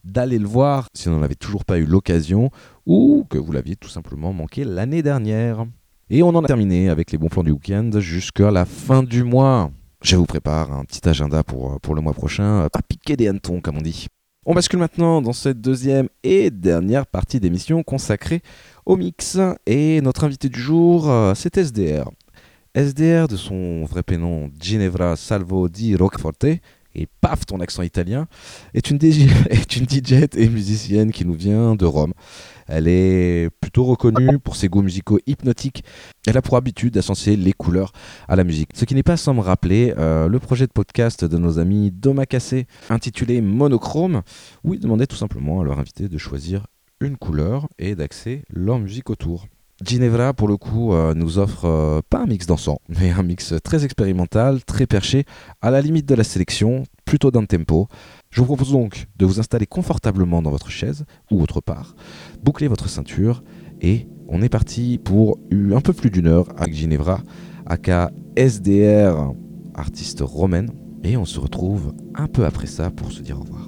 d'aller 0.04 0.38
le 0.38 0.46
voir 0.46 0.88
si 0.92 1.08
vous 1.08 1.14
n'en 1.14 1.22
avez 1.22 1.34
toujours 1.34 1.64
pas 1.64 1.78
eu 1.78 1.86
l'occasion, 1.86 2.50
ou 2.84 3.24
que 3.30 3.38
vous 3.38 3.52
l'aviez 3.52 3.76
tout 3.76 3.88
simplement 3.88 4.34
manqué 4.34 4.64
l'année 4.64 5.02
dernière. 5.02 5.64
Et 6.10 6.22
on 6.22 6.28
en 6.28 6.44
a 6.44 6.46
terminé 6.46 6.90
avec 6.90 7.10
les 7.10 7.16
bons 7.16 7.28
plans 7.28 7.42
du 7.42 7.52
week-end 7.52 7.90
jusqu'à 8.00 8.50
la 8.50 8.66
fin 8.66 9.02
du 9.02 9.24
mois. 9.24 9.70
Je 10.02 10.16
vous 10.16 10.26
prépare 10.26 10.72
un 10.72 10.84
petit 10.84 11.08
agenda 11.08 11.42
pour, 11.42 11.80
pour 11.80 11.94
le 11.94 12.00
mois 12.00 12.12
prochain, 12.12 12.68
pas 12.72 12.82
piquer 12.86 13.16
des 13.16 13.28
hannetons 13.28 13.60
comme 13.60 13.78
on 13.78 13.82
dit. 13.82 14.06
On 14.46 14.54
bascule 14.54 14.78
maintenant 14.78 15.20
dans 15.20 15.34
cette 15.34 15.60
deuxième 15.60 16.08
et 16.22 16.50
dernière 16.50 17.06
partie 17.06 17.40
d'émission 17.40 17.82
consacrée 17.82 18.40
au 18.86 18.96
mix. 18.96 19.38
Et 19.66 20.00
notre 20.00 20.24
invité 20.24 20.48
du 20.48 20.58
jour, 20.60 21.10
euh, 21.10 21.34
c'est 21.34 21.58
SDR. 21.58 22.08
SDR, 22.74 23.28
de 23.28 23.36
son 23.36 23.84
vrai 23.84 24.02
prénom 24.02 24.50
Ginevra 24.58 25.16
Salvo 25.16 25.68
di 25.68 25.96
Roqueforte, 25.96 26.46
et 26.94 27.06
paf, 27.20 27.44
ton 27.44 27.60
accent 27.60 27.82
italien, 27.82 28.26
est 28.72 28.90
une, 28.90 28.98
DJ, 28.98 29.28
est 29.50 29.76
une 29.76 29.84
DJ 29.84 30.28
et 30.36 30.48
musicienne 30.48 31.12
qui 31.12 31.26
nous 31.26 31.34
vient 31.34 31.74
de 31.74 31.84
Rome. 31.84 32.14
Elle 32.68 32.86
est 32.86 33.50
plutôt 33.60 33.84
reconnue 33.84 34.38
pour 34.38 34.56
ses 34.56 34.68
goûts 34.68 34.82
musicaux 34.82 35.18
hypnotiques. 35.26 35.84
Elle 36.26 36.36
a 36.36 36.42
pour 36.42 36.56
habitude 36.56 36.94
d'associer 36.94 37.36
les 37.36 37.52
couleurs 37.52 37.92
à 38.28 38.36
la 38.36 38.44
musique. 38.44 38.70
Ce 38.74 38.84
qui 38.84 38.94
n'est 38.94 39.02
pas 39.02 39.16
sans 39.16 39.34
me 39.34 39.40
rappeler 39.40 39.94
euh, 39.98 40.28
le 40.28 40.38
projet 40.38 40.66
de 40.66 40.72
podcast 40.72 41.24
de 41.24 41.38
nos 41.38 41.58
amis 41.58 41.92
Cassé, 42.28 42.66
intitulé 42.90 43.40
Monochrome, 43.40 44.22
où 44.64 44.74
ils 44.74 44.80
demandaient 44.80 45.06
tout 45.06 45.16
simplement 45.16 45.60
à 45.60 45.64
leur 45.64 45.78
invité 45.78 46.08
de 46.08 46.18
choisir 46.18 46.66
une 47.00 47.16
couleur 47.16 47.68
et 47.78 47.94
d'axer 47.94 48.42
leur 48.50 48.78
musique 48.78 49.10
autour. 49.10 49.46
Ginevra, 49.84 50.34
pour 50.34 50.48
le 50.48 50.56
coup, 50.56 50.92
euh, 50.92 51.14
nous 51.14 51.38
offre 51.38 51.64
euh, 51.66 52.00
pas 52.10 52.18
un 52.18 52.26
mix 52.26 52.46
dansant, 52.46 52.80
mais 52.88 53.10
un 53.10 53.22
mix 53.22 53.54
très 53.62 53.84
expérimental, 53.84 54.64
très 54.64 54.86
perché, 54.86 55.24
à 55.62 55.70
la 55.70 55.80
limite 55.80 56.06
de 56.06 56.16
la 56.16 56.24
sélection, 56.24 56.82
plutôt 57.04 57.30
d'un 57.30 57.44
tempo. 57.44 57.86
Je 58.30 58.40
vous 58.40 58.46
propose 58.46 58.72
donc 58.72 59.06
de 59.16 59.26
vous 59.26 59.40
installer 59.40 59.66
confortablement 59.66 60.42
dans 60.42 60.50
votre 60.50 60.70
chaise 60.70 61.04
ou 61.30 61.40
autre 61.42 61.60
part, 61.60 61.94
boucler 62.42 62.68
votre 62.68 62.88
ceinture 62.88 63.42
et 63.80 64.06
on 64.28 64.42
est 64.42 64.48
parti 64.48 64.98
pour 65.02 65.38
un 65.50 65.80
peu 65.80 65.92
plus 65.92 66.10
d'une 66.10 66.26
heure 66.26 66.48
avec 66.56 66.74
Ginevra, 66.74 67.20
aka 67.66 68.10
SDR, 68.36 69.32
artiste 69.74 70.20
romaine, 70.20 70.70
et 71.02 71.16
on 71.16 71.24
se 71.24 71.40
retrouve 71.40 71.94
un 72.14 72.26
peu 72.26 72.44
après 72.44 72.66
ça 72.66 72.90
pour 72.90 73.12
se 73.12 73.22
dire 73.22 73.38
au 73.38 73.42
revoir. 73.42 73.67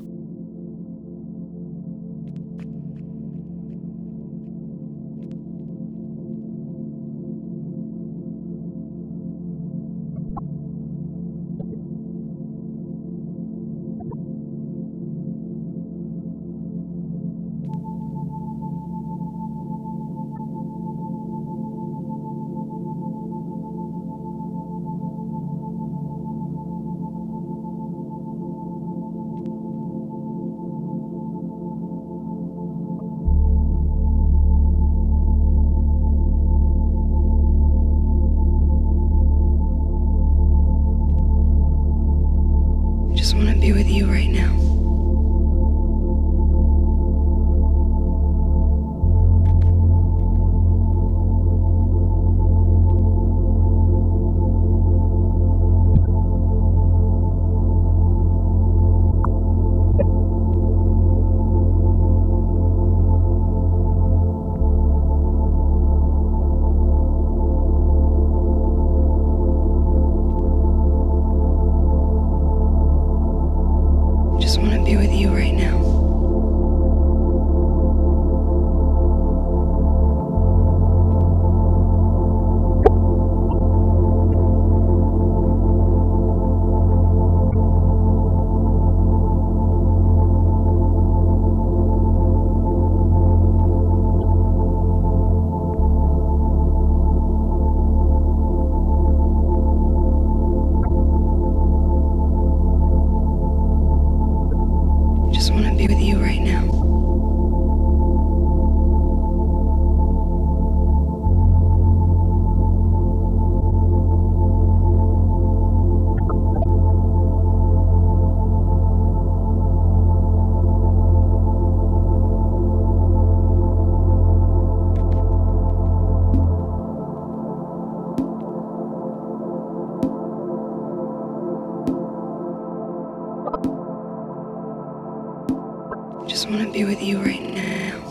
Just 136.27 136.49
wanna 136.49 136.71
be 136.71 136.85
with 136.85 137.03
you 137.03 137.21
right 137.23 137.55
now. 137.55 138.10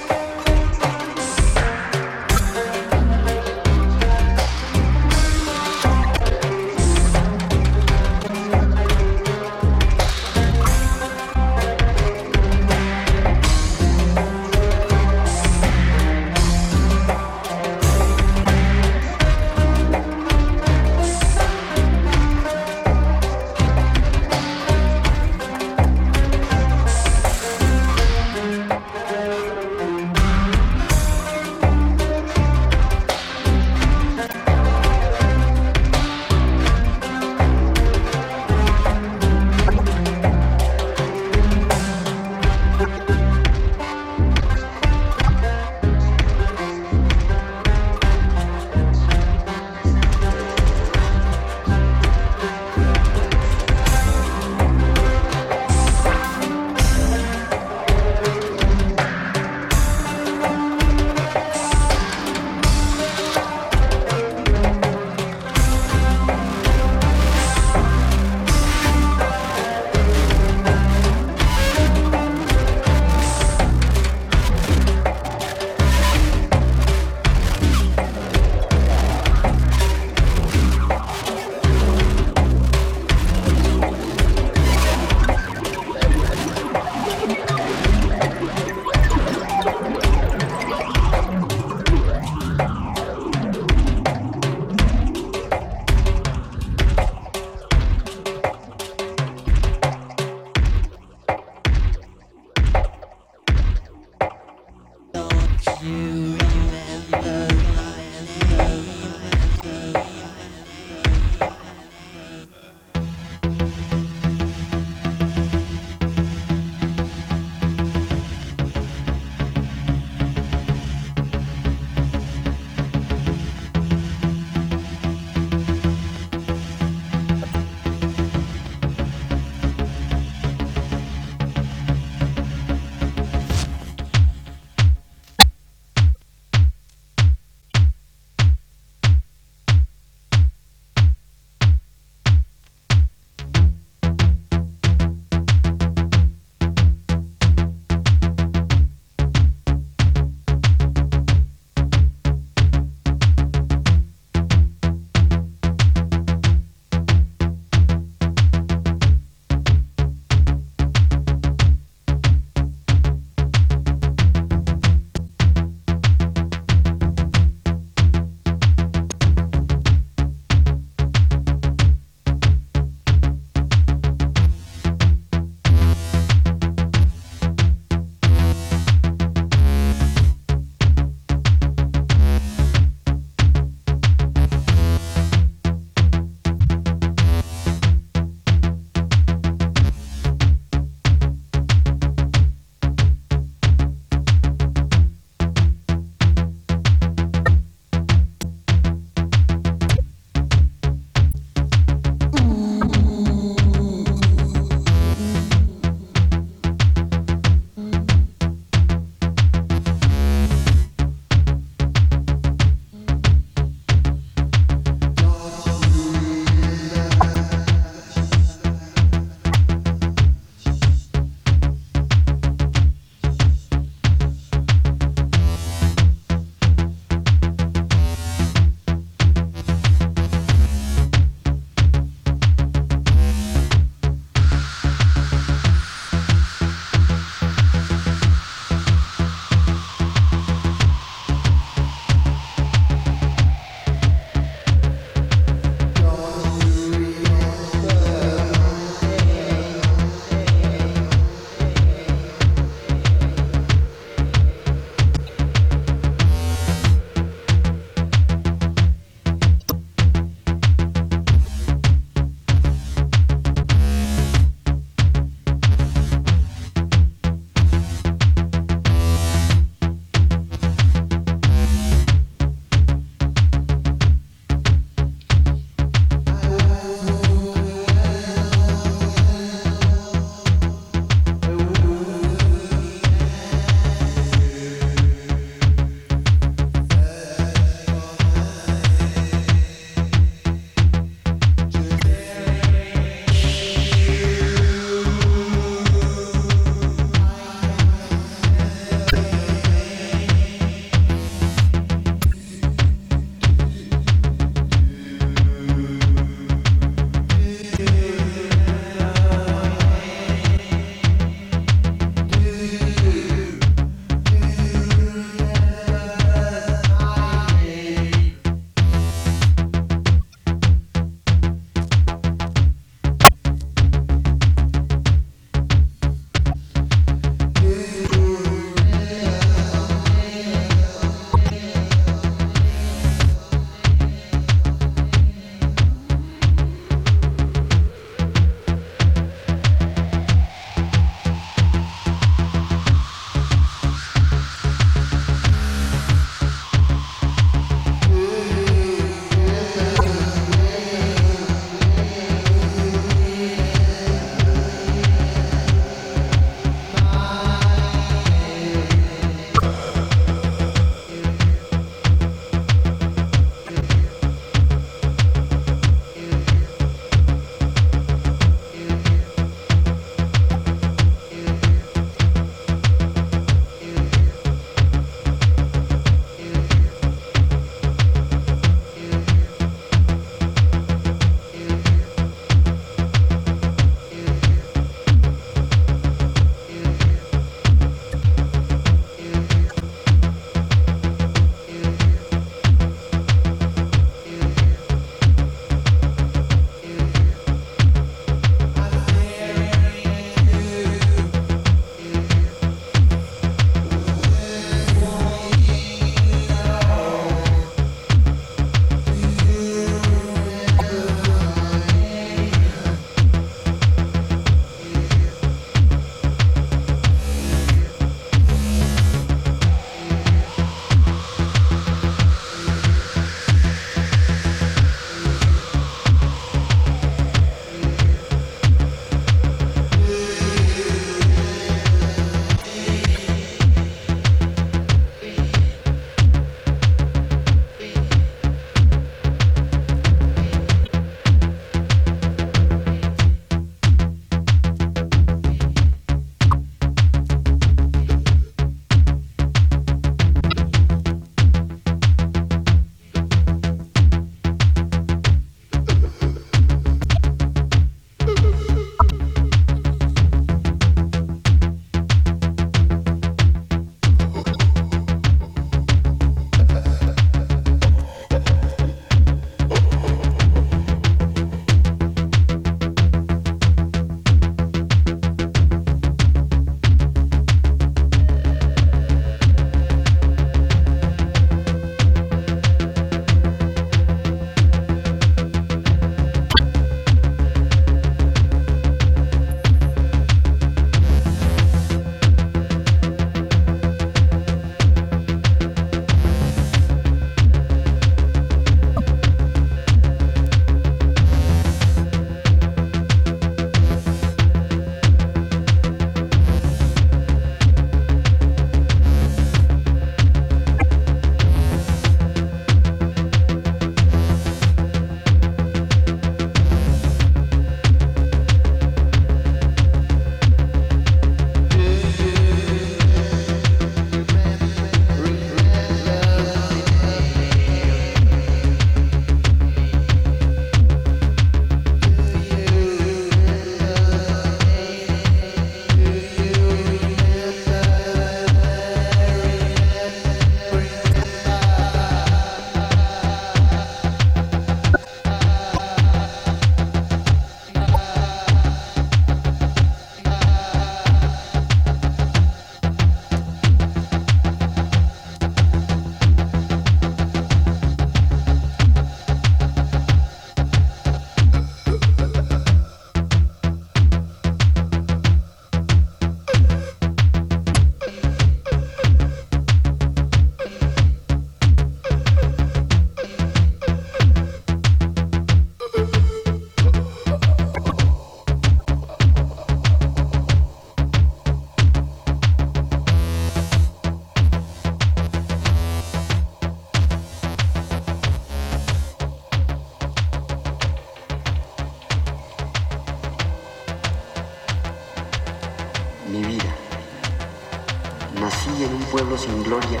Sin 599.44 599.62
gloria 599.62 600.00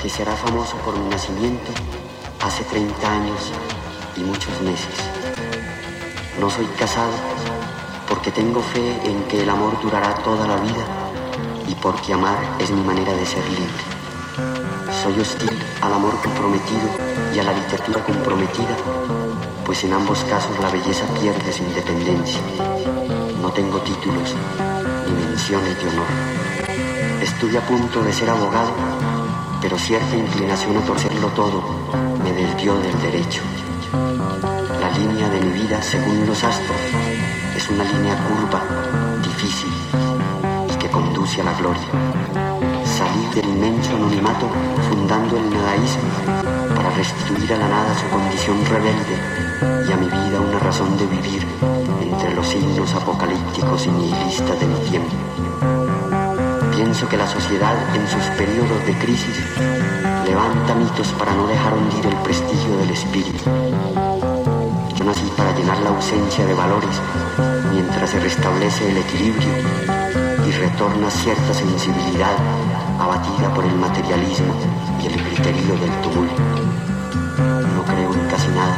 que 0.00 0.08
será 0.08 0.32
famoso 0.32 0.76
por 0.78 0.98
mi 0.98 1.08
nacimiento 1.10 1.70
hace 2.40 2.64
30 2.64 3.12
años 3.12 3.52
y 4.16 4.20
muchos 4.20 4.58
meses. 4.62 4.96
No 6.40 6.48
soy 6.48 6.64
casado 6.78 7.12
porque 8.08 8.30
tengo 8.30 8.60
fe 8.62 8.86
en 9.04 9.22
que 9.24 9.42
el 9.42 9.50
amor 9.50 9.78
durará 9.82 10.14
toda 10.24 10.46
la 10.46 10.56
vida 10.56 10.84
y 11.68 11.74
porque 11.74 12.14
amar 12.14 12.38
es 12.58 12.70
mi 12.70 12.82
manera 12.82 13.12
de 13.12 13.26
ser 13.26 13.44
libre. 13.50 13.84
Soy 15.02 15.20
hostil 15.20 15.58
al 15.82 15.92
amor 15.92 16.14
comprometido 16.22 16.88
y 17.34 17.38
a 17.38 17.42
la 17.42 17.52
literatura 17.52 18.02
comprometida, 18.02 18.76
pues 19.66 19.84
en 19.84 19.92
ambos 19.92 20.24
casos 20.24 20.58
la 20.58 20.70
belleza 20.70 21.04
pierde 21.20 21.52
su 21.52 21.62
independencia. 21.64 22.40
No 23.42 23.52
tengo 23.52 23.78
títulos 23.82 24.34
ni 25.06 25.12
menciones 25.26 25.76
de 25.82 25.88
honor. 25.88 26.59
Estuve 27.40 27.56
a 27.56 27.66
punto 27.66 28.02
de 28.02 28.12
ser 28.12 28.28
abogado, 28.28 28.70
pero 29.62 29.78
cierta 29.78 30.14
inclinación 30.14 30.76
a 30.76 30.80
torcerlo 30.82 31.28
todo 31.28 31.62
me 32.22 32.32
desvió 32.34 32.76
del 32.76 33.00
derecho. 33.00 33.40
La 34.78 34.90
línea 34.90 35.26
de 35.30 35.40
mi 35.40 35.52
vida, 35.62 35.80
según 35.80 36.26
los 36.26 36.44
astros, 36.44 36.76
es 37.56 37.66
una 37.70 37.84
línea 37.84 38.14
curva, 38.28 38.60
difícil 39.22 39.72
y 40.70 40.78
que 40.78 40.90
conduce 40.90 41.40
a 41.40 41.44
la 41.44 41.54
gloria. 41.54 41.88
Salir 42.84 43.30
del 43.30 43.48
inmenso 43.48 43.96
anonimato 43.96 44.46
fundando 44.90 45.38
el 45.38 45.48
nadaísmo 45.48 46.10
para 46.76 46.90
restituir 46.90 47.54
a 47.54 47.56
la 47.56 47.68
nada 47.68 47.98
su 47.98 48.06
condición 48.10 48.58
rebelde 48.66 49.88
y 49.88 49.92
a 49.92 49.96
mi 49.96 50.08
vida 50.08 50.40
una 50.42 50.58
razón 50.58 50.94
de 50.98 51.06
vivir 51.06 51.46
entre 52.02 52.34
los 52.34 52.46
signos 52.46 52.92
apocalípticos 52.92 53.86
y 53.86 53.90
nihilistas 53.92 54.60
de 54.60 54.66
mi 54.66 54.90
tiempo. 54.90 55.89
Pienso 56.90 57.08
que 57.08 57.16
la 57.16 57.28
sociedad 57.28 57.76
en 57.94 58.08
sus 58.08 58.24
periodos 58.36 58.84
de 58.84 58.92
crisis 58.98 59.36
levanta 60.26 60.74
mitos 60.74 61.06
para 61.12 61.32
no 61.34 61.46
dejar 61.46 61.72
hundir 61.72 62.04
el 62.04 62.16
prestigio 62.16 62.76
del 62.78 62.90
espíritu. 62.90 63.44
Yo 64.96 65.04
nací 65.04 65.30
para 65.36 65.56
llenar 65.56 65.78
la 65.82 65.90
ausencia 65.90 66.44
de 66.44 66.52
valores 66.52 66.90
mientras 67.72 68.10
se 68.10 68.18
restablece 68.18 68.90
el 68.90 68.96
equilibrio 68.96 69.50
y 70.48 70.50
retorna 70.50 71.08
cierta 71.10 71.54
sensibilidad 71.54 72.34
abatida 72.98 73.54
por 73.54 73.64
el 73.64 73.76
materialismo 73.76 74.52
y 75.00 75.06
el 75.06 75.24
griterío 75.26 75.76
del 75.76 75.92
tumulto. 76.02 76.42
No 77.76 77.84
creo 77.84 78.12
en 78.14 78.28
casi 78.28 78.48
nada, 78.48 78.76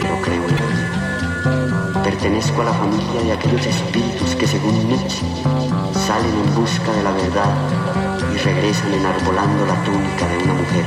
pero 0.00 0.22
creo 0.22 0.44
en 0.44 0.54
la. 0.54 2.02
Pertenezco 2.04 2.62
a 2.62 2.66
la 2.66 2.72
familia 2.72 3.20
de 3.20 3.32
aquellos 3.32 3.66
espíritus 3.66 4.19
que 4.40 4.46
según 4.46 4.88
Nietzsche 4.88 5.26
salen 6.06 6.34
en 6.34 6.54
busca 6.54 6.90
de 6.92 7.02
la 7.02 7.12
verdad 7.12 7.52
y 8.32 8.38
regresan 8.38 8.94
enarbolando 8.94 9.66
la 9.66 9.74
túnica 9.84 10.26
de 10.28 10.38
una 10.44 10.54
mujer. 10.54 10.86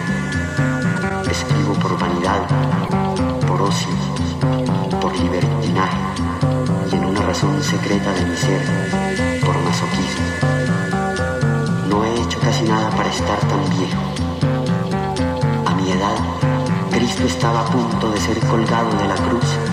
Escribo 1.30 1.74
por 1.76 2.00
vanidad, 2.00 2.42
por 3.46 3.62
ocio, 3.62 3.94
por 5.00 5.16
libertinaje 5.20 5.98
y 6.92 6.96
en 6.96 7.06
una 7.06 7.22
razón 7.22 7.62
secreta 7.62 8.12
de 8.14 8.26
mi 8.26 8.36
ser, 8.36 8.62
por 9.46 9.56
masoquismo. 9.62 10.26
No 11.90 12.06
he 12.06 12.22
hecho 12.24 12.40
casi 12.40 12.64
nada 12.64 12.90
para 12.90 13.10
estar 13.10 13.40
tan 13.42 13.62
viejo. 13.78 14.02
A 15.68 15.76
mi 15.76 15.92
edad, 15.92 16.18
Cristo 16.90 17.24
estaba 17.26 17.62
a 17.62 17.66
punto 17.66 18.10
de 18.14 18.20
ser 18.20 18.40
colgado 18.48 18.90
de 18.98 19.08
la 19.08 19.16
cruz 19.16 19.73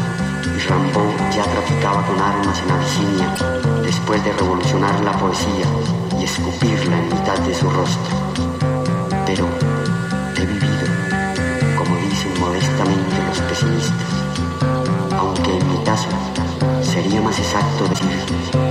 Rambaud 0.68 1.14
ya 1.34 1.42
traficaba 1.42 2.06
con 2.06 2.18
armas 2.20 2.62
en 2.62 2.70
Abisinia 2.70 3.34
después 3.82 4.24
de 4.24 4.32
revolucionar 4.32 5.00
la 5.00 5.12
poesía 5.12 5.66
y 6.18 6.24
escupirla 6.24 6.98
en 6.98 7.08
mitad 7.08 7.38
de 7.38 7.54
su 7.54 7.70
rostro. 7.70 8.16
Pero 9.26 9.48
he 10.36 10.46
vivido, 10.46 10.86
como 11.78 11.96
dicen 11.96 12.32
modestamente 12.40 13.16
los 13.28 13.38
pesimistas, 13.40 14.08
aunque 15.18 15.56
en 15.56 15.68
mi 15.68 15.84
caso 15.84 16.08
sería 16.82 17.20
más 17.20 17.38
exacto 17.38 17.88
decir 17.88 18.69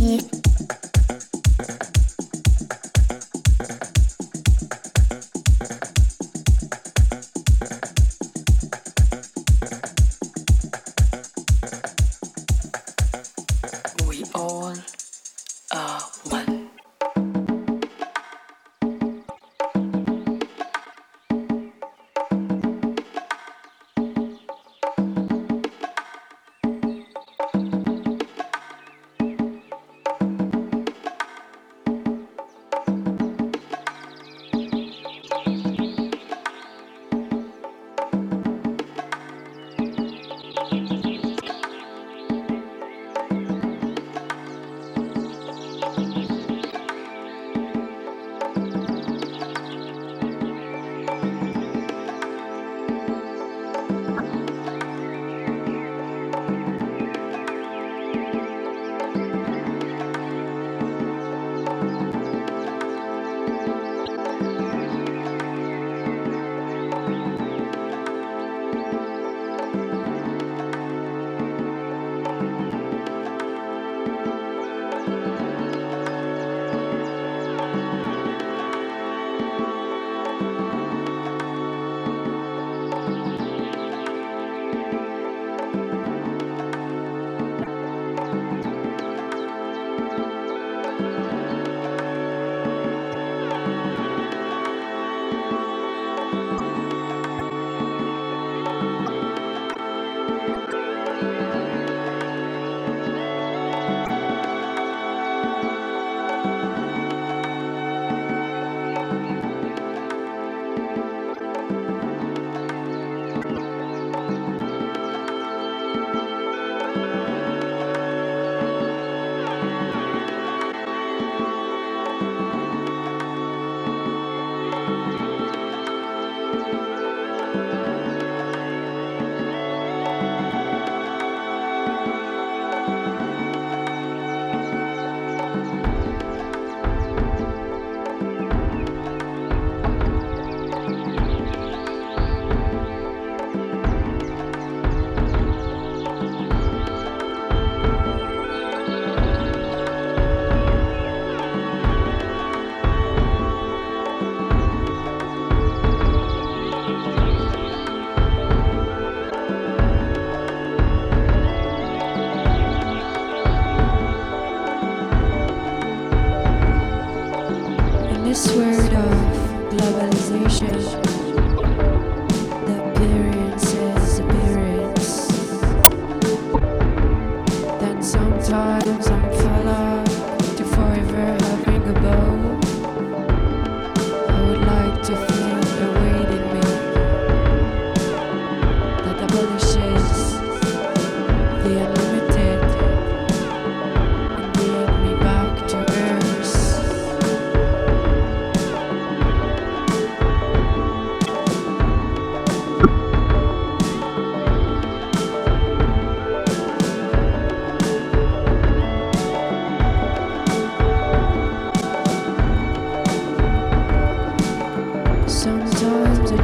Peace. 0.00 0.39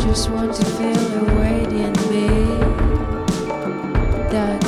just 0.09 0.31
want 0.31 0.55
to 0.55 0.65
feel 0.65 0.95
the 0.95 1.25
weight 1.35 1.73
in 1.73 1.93
me 2.11 2.29
that 4.31 4.65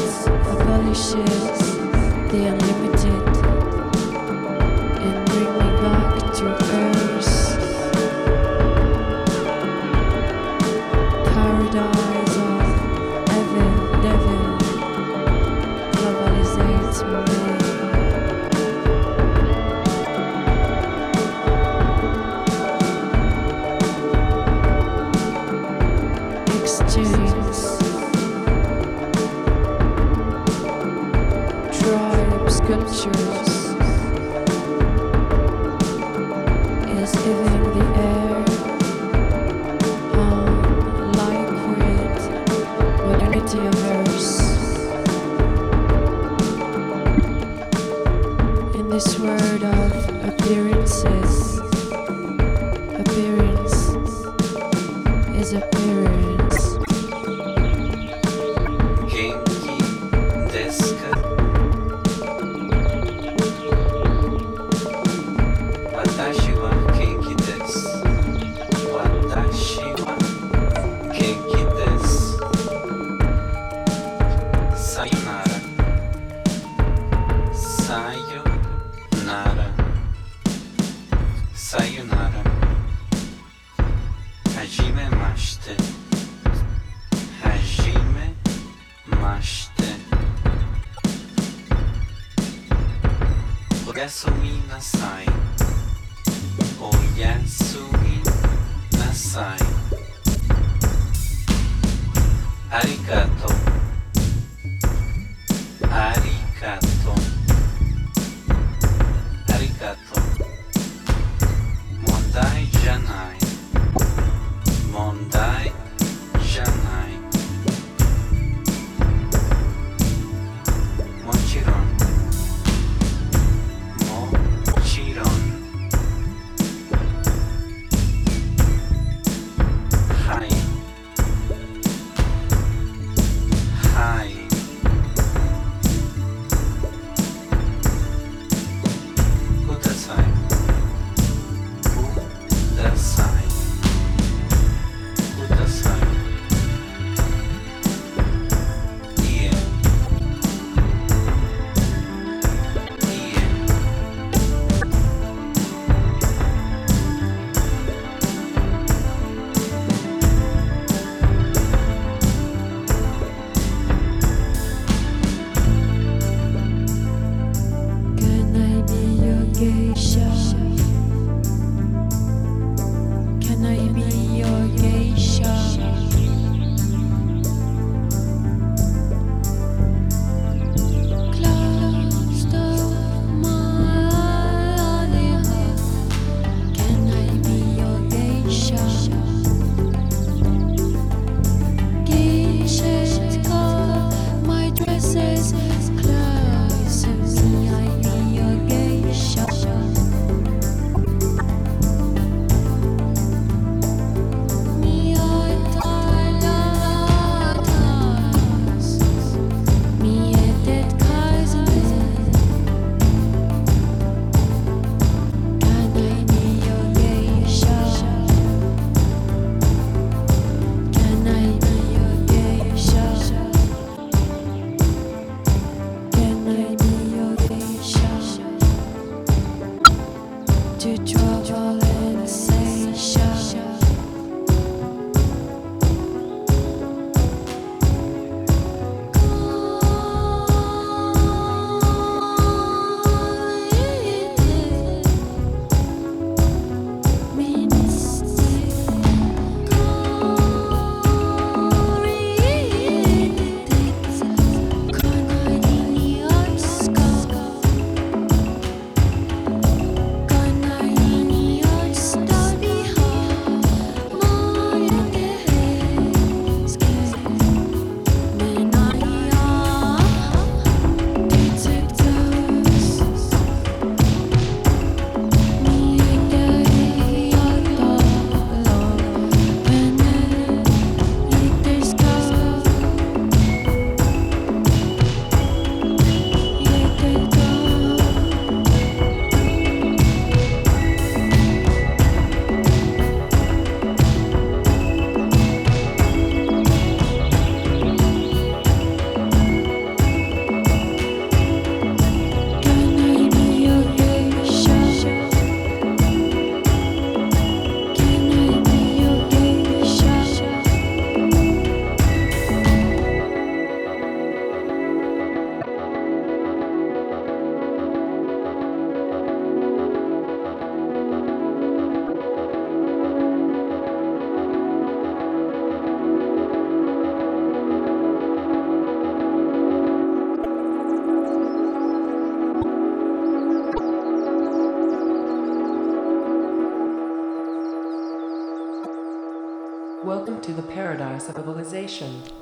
abolishes 0.51 1.15
the 2.32 2.47
unlimited. 2.48 2.78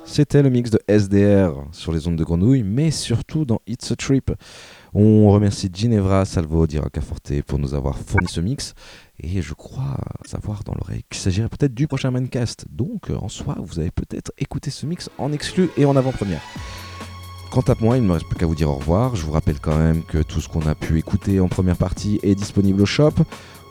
C'était 0.05 0.41
le 0.41 0.49
mix 0.49 0.69
de 0.69 0.79
SDR 0.87 1.53
sur 1.71 1.91
les 1.91 2.07
ondes 2.07 2.15
de 2.15 2.23
grenouille, 2.23 2.63
mais 2.63 2.91
surtout 2.91 3.45
dans 3.45 3.59
It's 3.67 3.91
a 3.91 3.95
Trip. 3.95 4.31
On 4.93 5.29
remercie 5.31 5.69
Ginevra 5.71 6.25
Salvo 6.25 6.65
di 6.65 6.79
Roccaforte 6.79 7.41
pour 7.43 7.59
nous 7.59 7.73
avoir 7.73 7.97
fourni 7.97 8.27
ce 8.27 8.41
mix. 8.41 8.73
Et 9.19 9.41
je 9.41 9.53
crois 9.53 9.97
savoir 10.25 10.63
dans 10.63 10.73
l'oreille 10.73 11.03
qu'il 11.09 11.19
s'agirait 11.19 11.49
peut-être 11.49 11.73
du 11.73 11.87
prochain 11.87 12.11
Mancast. 12.11 12.65
Donc, 12.69 13.09
euh, 13.09 13.15
en 13.15 13.29
soi, 13.29 13.55
vous 13.59 13.79
avez 13.79 13.91
peut-être 13.91 14.31
écouté 14.37 14.69
ce 14.69 14.85
mix 14.85 15.09
en 15.17 15.31
exclu 15.31 15.69
et 15.75 15.85
en 15.85 15.95
avant-première. 15.95 16.41
Quant 17.51 17.61
à 17.61 17.75
moi, 17.79 17.97
il 17.97 18.03
ne 18.03 18.07
me 18.07 18.13
reste 18.13 18.27
plus 18.27 18.35
qu'à 18.37 18.45
vous 18.45 18.55
dire 18.55 18.69
au 18.69 18.75
revoir. 18.75 19.15
Je 19.15 19.23
vous 19.23 19.31
rappelle 19.31 19.59
quand 19.59 19.77
même 19.77 20.03
que 20.03 20.21
tout 20.21 20.41
ce 20.41 20.49
qu'on 20.49 20.65
a 20.67 20.75
pu 20.75 20.99
écouter 20.99 21.39
en 21.39 21.47
première 21.47 21.77
partie 21.77 22.19
est 22.21 22.35
disponible 22.35 22.81
au 22.81 22.85
shop. 22.85 23.13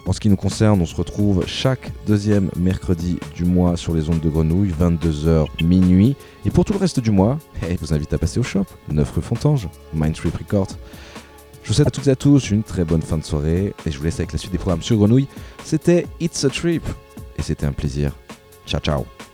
En 0.07 0.13
ce 0.13 0.21
qui 0.21 0.29
nous 0.29 0.37
concerne, 0.37 0.81
on 0.81 0.87
se 0.87 0.95
retrouve 0.95 1.45
chaque 1.47 1.91
deuxième 2.07 2.51
mercredi 2.57 3.19
du 3.35 3.45
mois 3.45 3.77
sur 3.77 3.93
les 3.93 4.09
ondes 4.09 4.21
de 4.21 4.29
grenouille, 4.29 4.73
22h 4.81 5.47
minuit. 5.65 6.15
Et 6.45 6.51
pour 6.51 6.65
tout 6.65 6.73
le 6.73 6.79
reste 6.79 7.01
du 7.01 7.11
mois, 7.11 7.39
eh, 7.63 7.73
je 7.75 7.81
vous 7.81 7.93
invite 7.93 8.13
à 8.13 8.19
passer 8.19 8.39
au 8.39 8.45
shop, 8.45 8.67
9 8.89 9.11
rue 9.11 9.23
Fontange, 9.23 9.69
Mindtrip 9.93 10.37
Records. 10.37 10.77
Je 11.65 11.69
vous 11.69 11.75
souhaite 11.75 11.89
à 11.89 11.91
toutes 11.91 12.07
et 12.07 12.11
à 12.11 12.17
tous 12.17 12.51
une 12.51 12.63
très 12.63 12.85
bonne 12.85 13.03
fin 13.03 13.19
de 13.19 13.25
soirée 13.25 13.75
et 13.85 13.91
je 13.91 13.99
vous 13.99 14.05
laisse 14.05 14.21
avec 14.21 14.31
la 14.31 14.39
suite 14.39 14.53
des 14.53 14.59
programmes 14.59 14.83
sur 14.83 14.97
Grenouille. 14.97 15.27
C'était 15.65 16.07
It's 16.21 16.45
a 16.45 16.51
Trip 16.51 16.85
et 17.37 17.43
c'était 17.43 17.67
un 17.67 17.73
plaisir. 17.73 18.13
Ciao 18.65 18.81
ciao. 18.81 19.26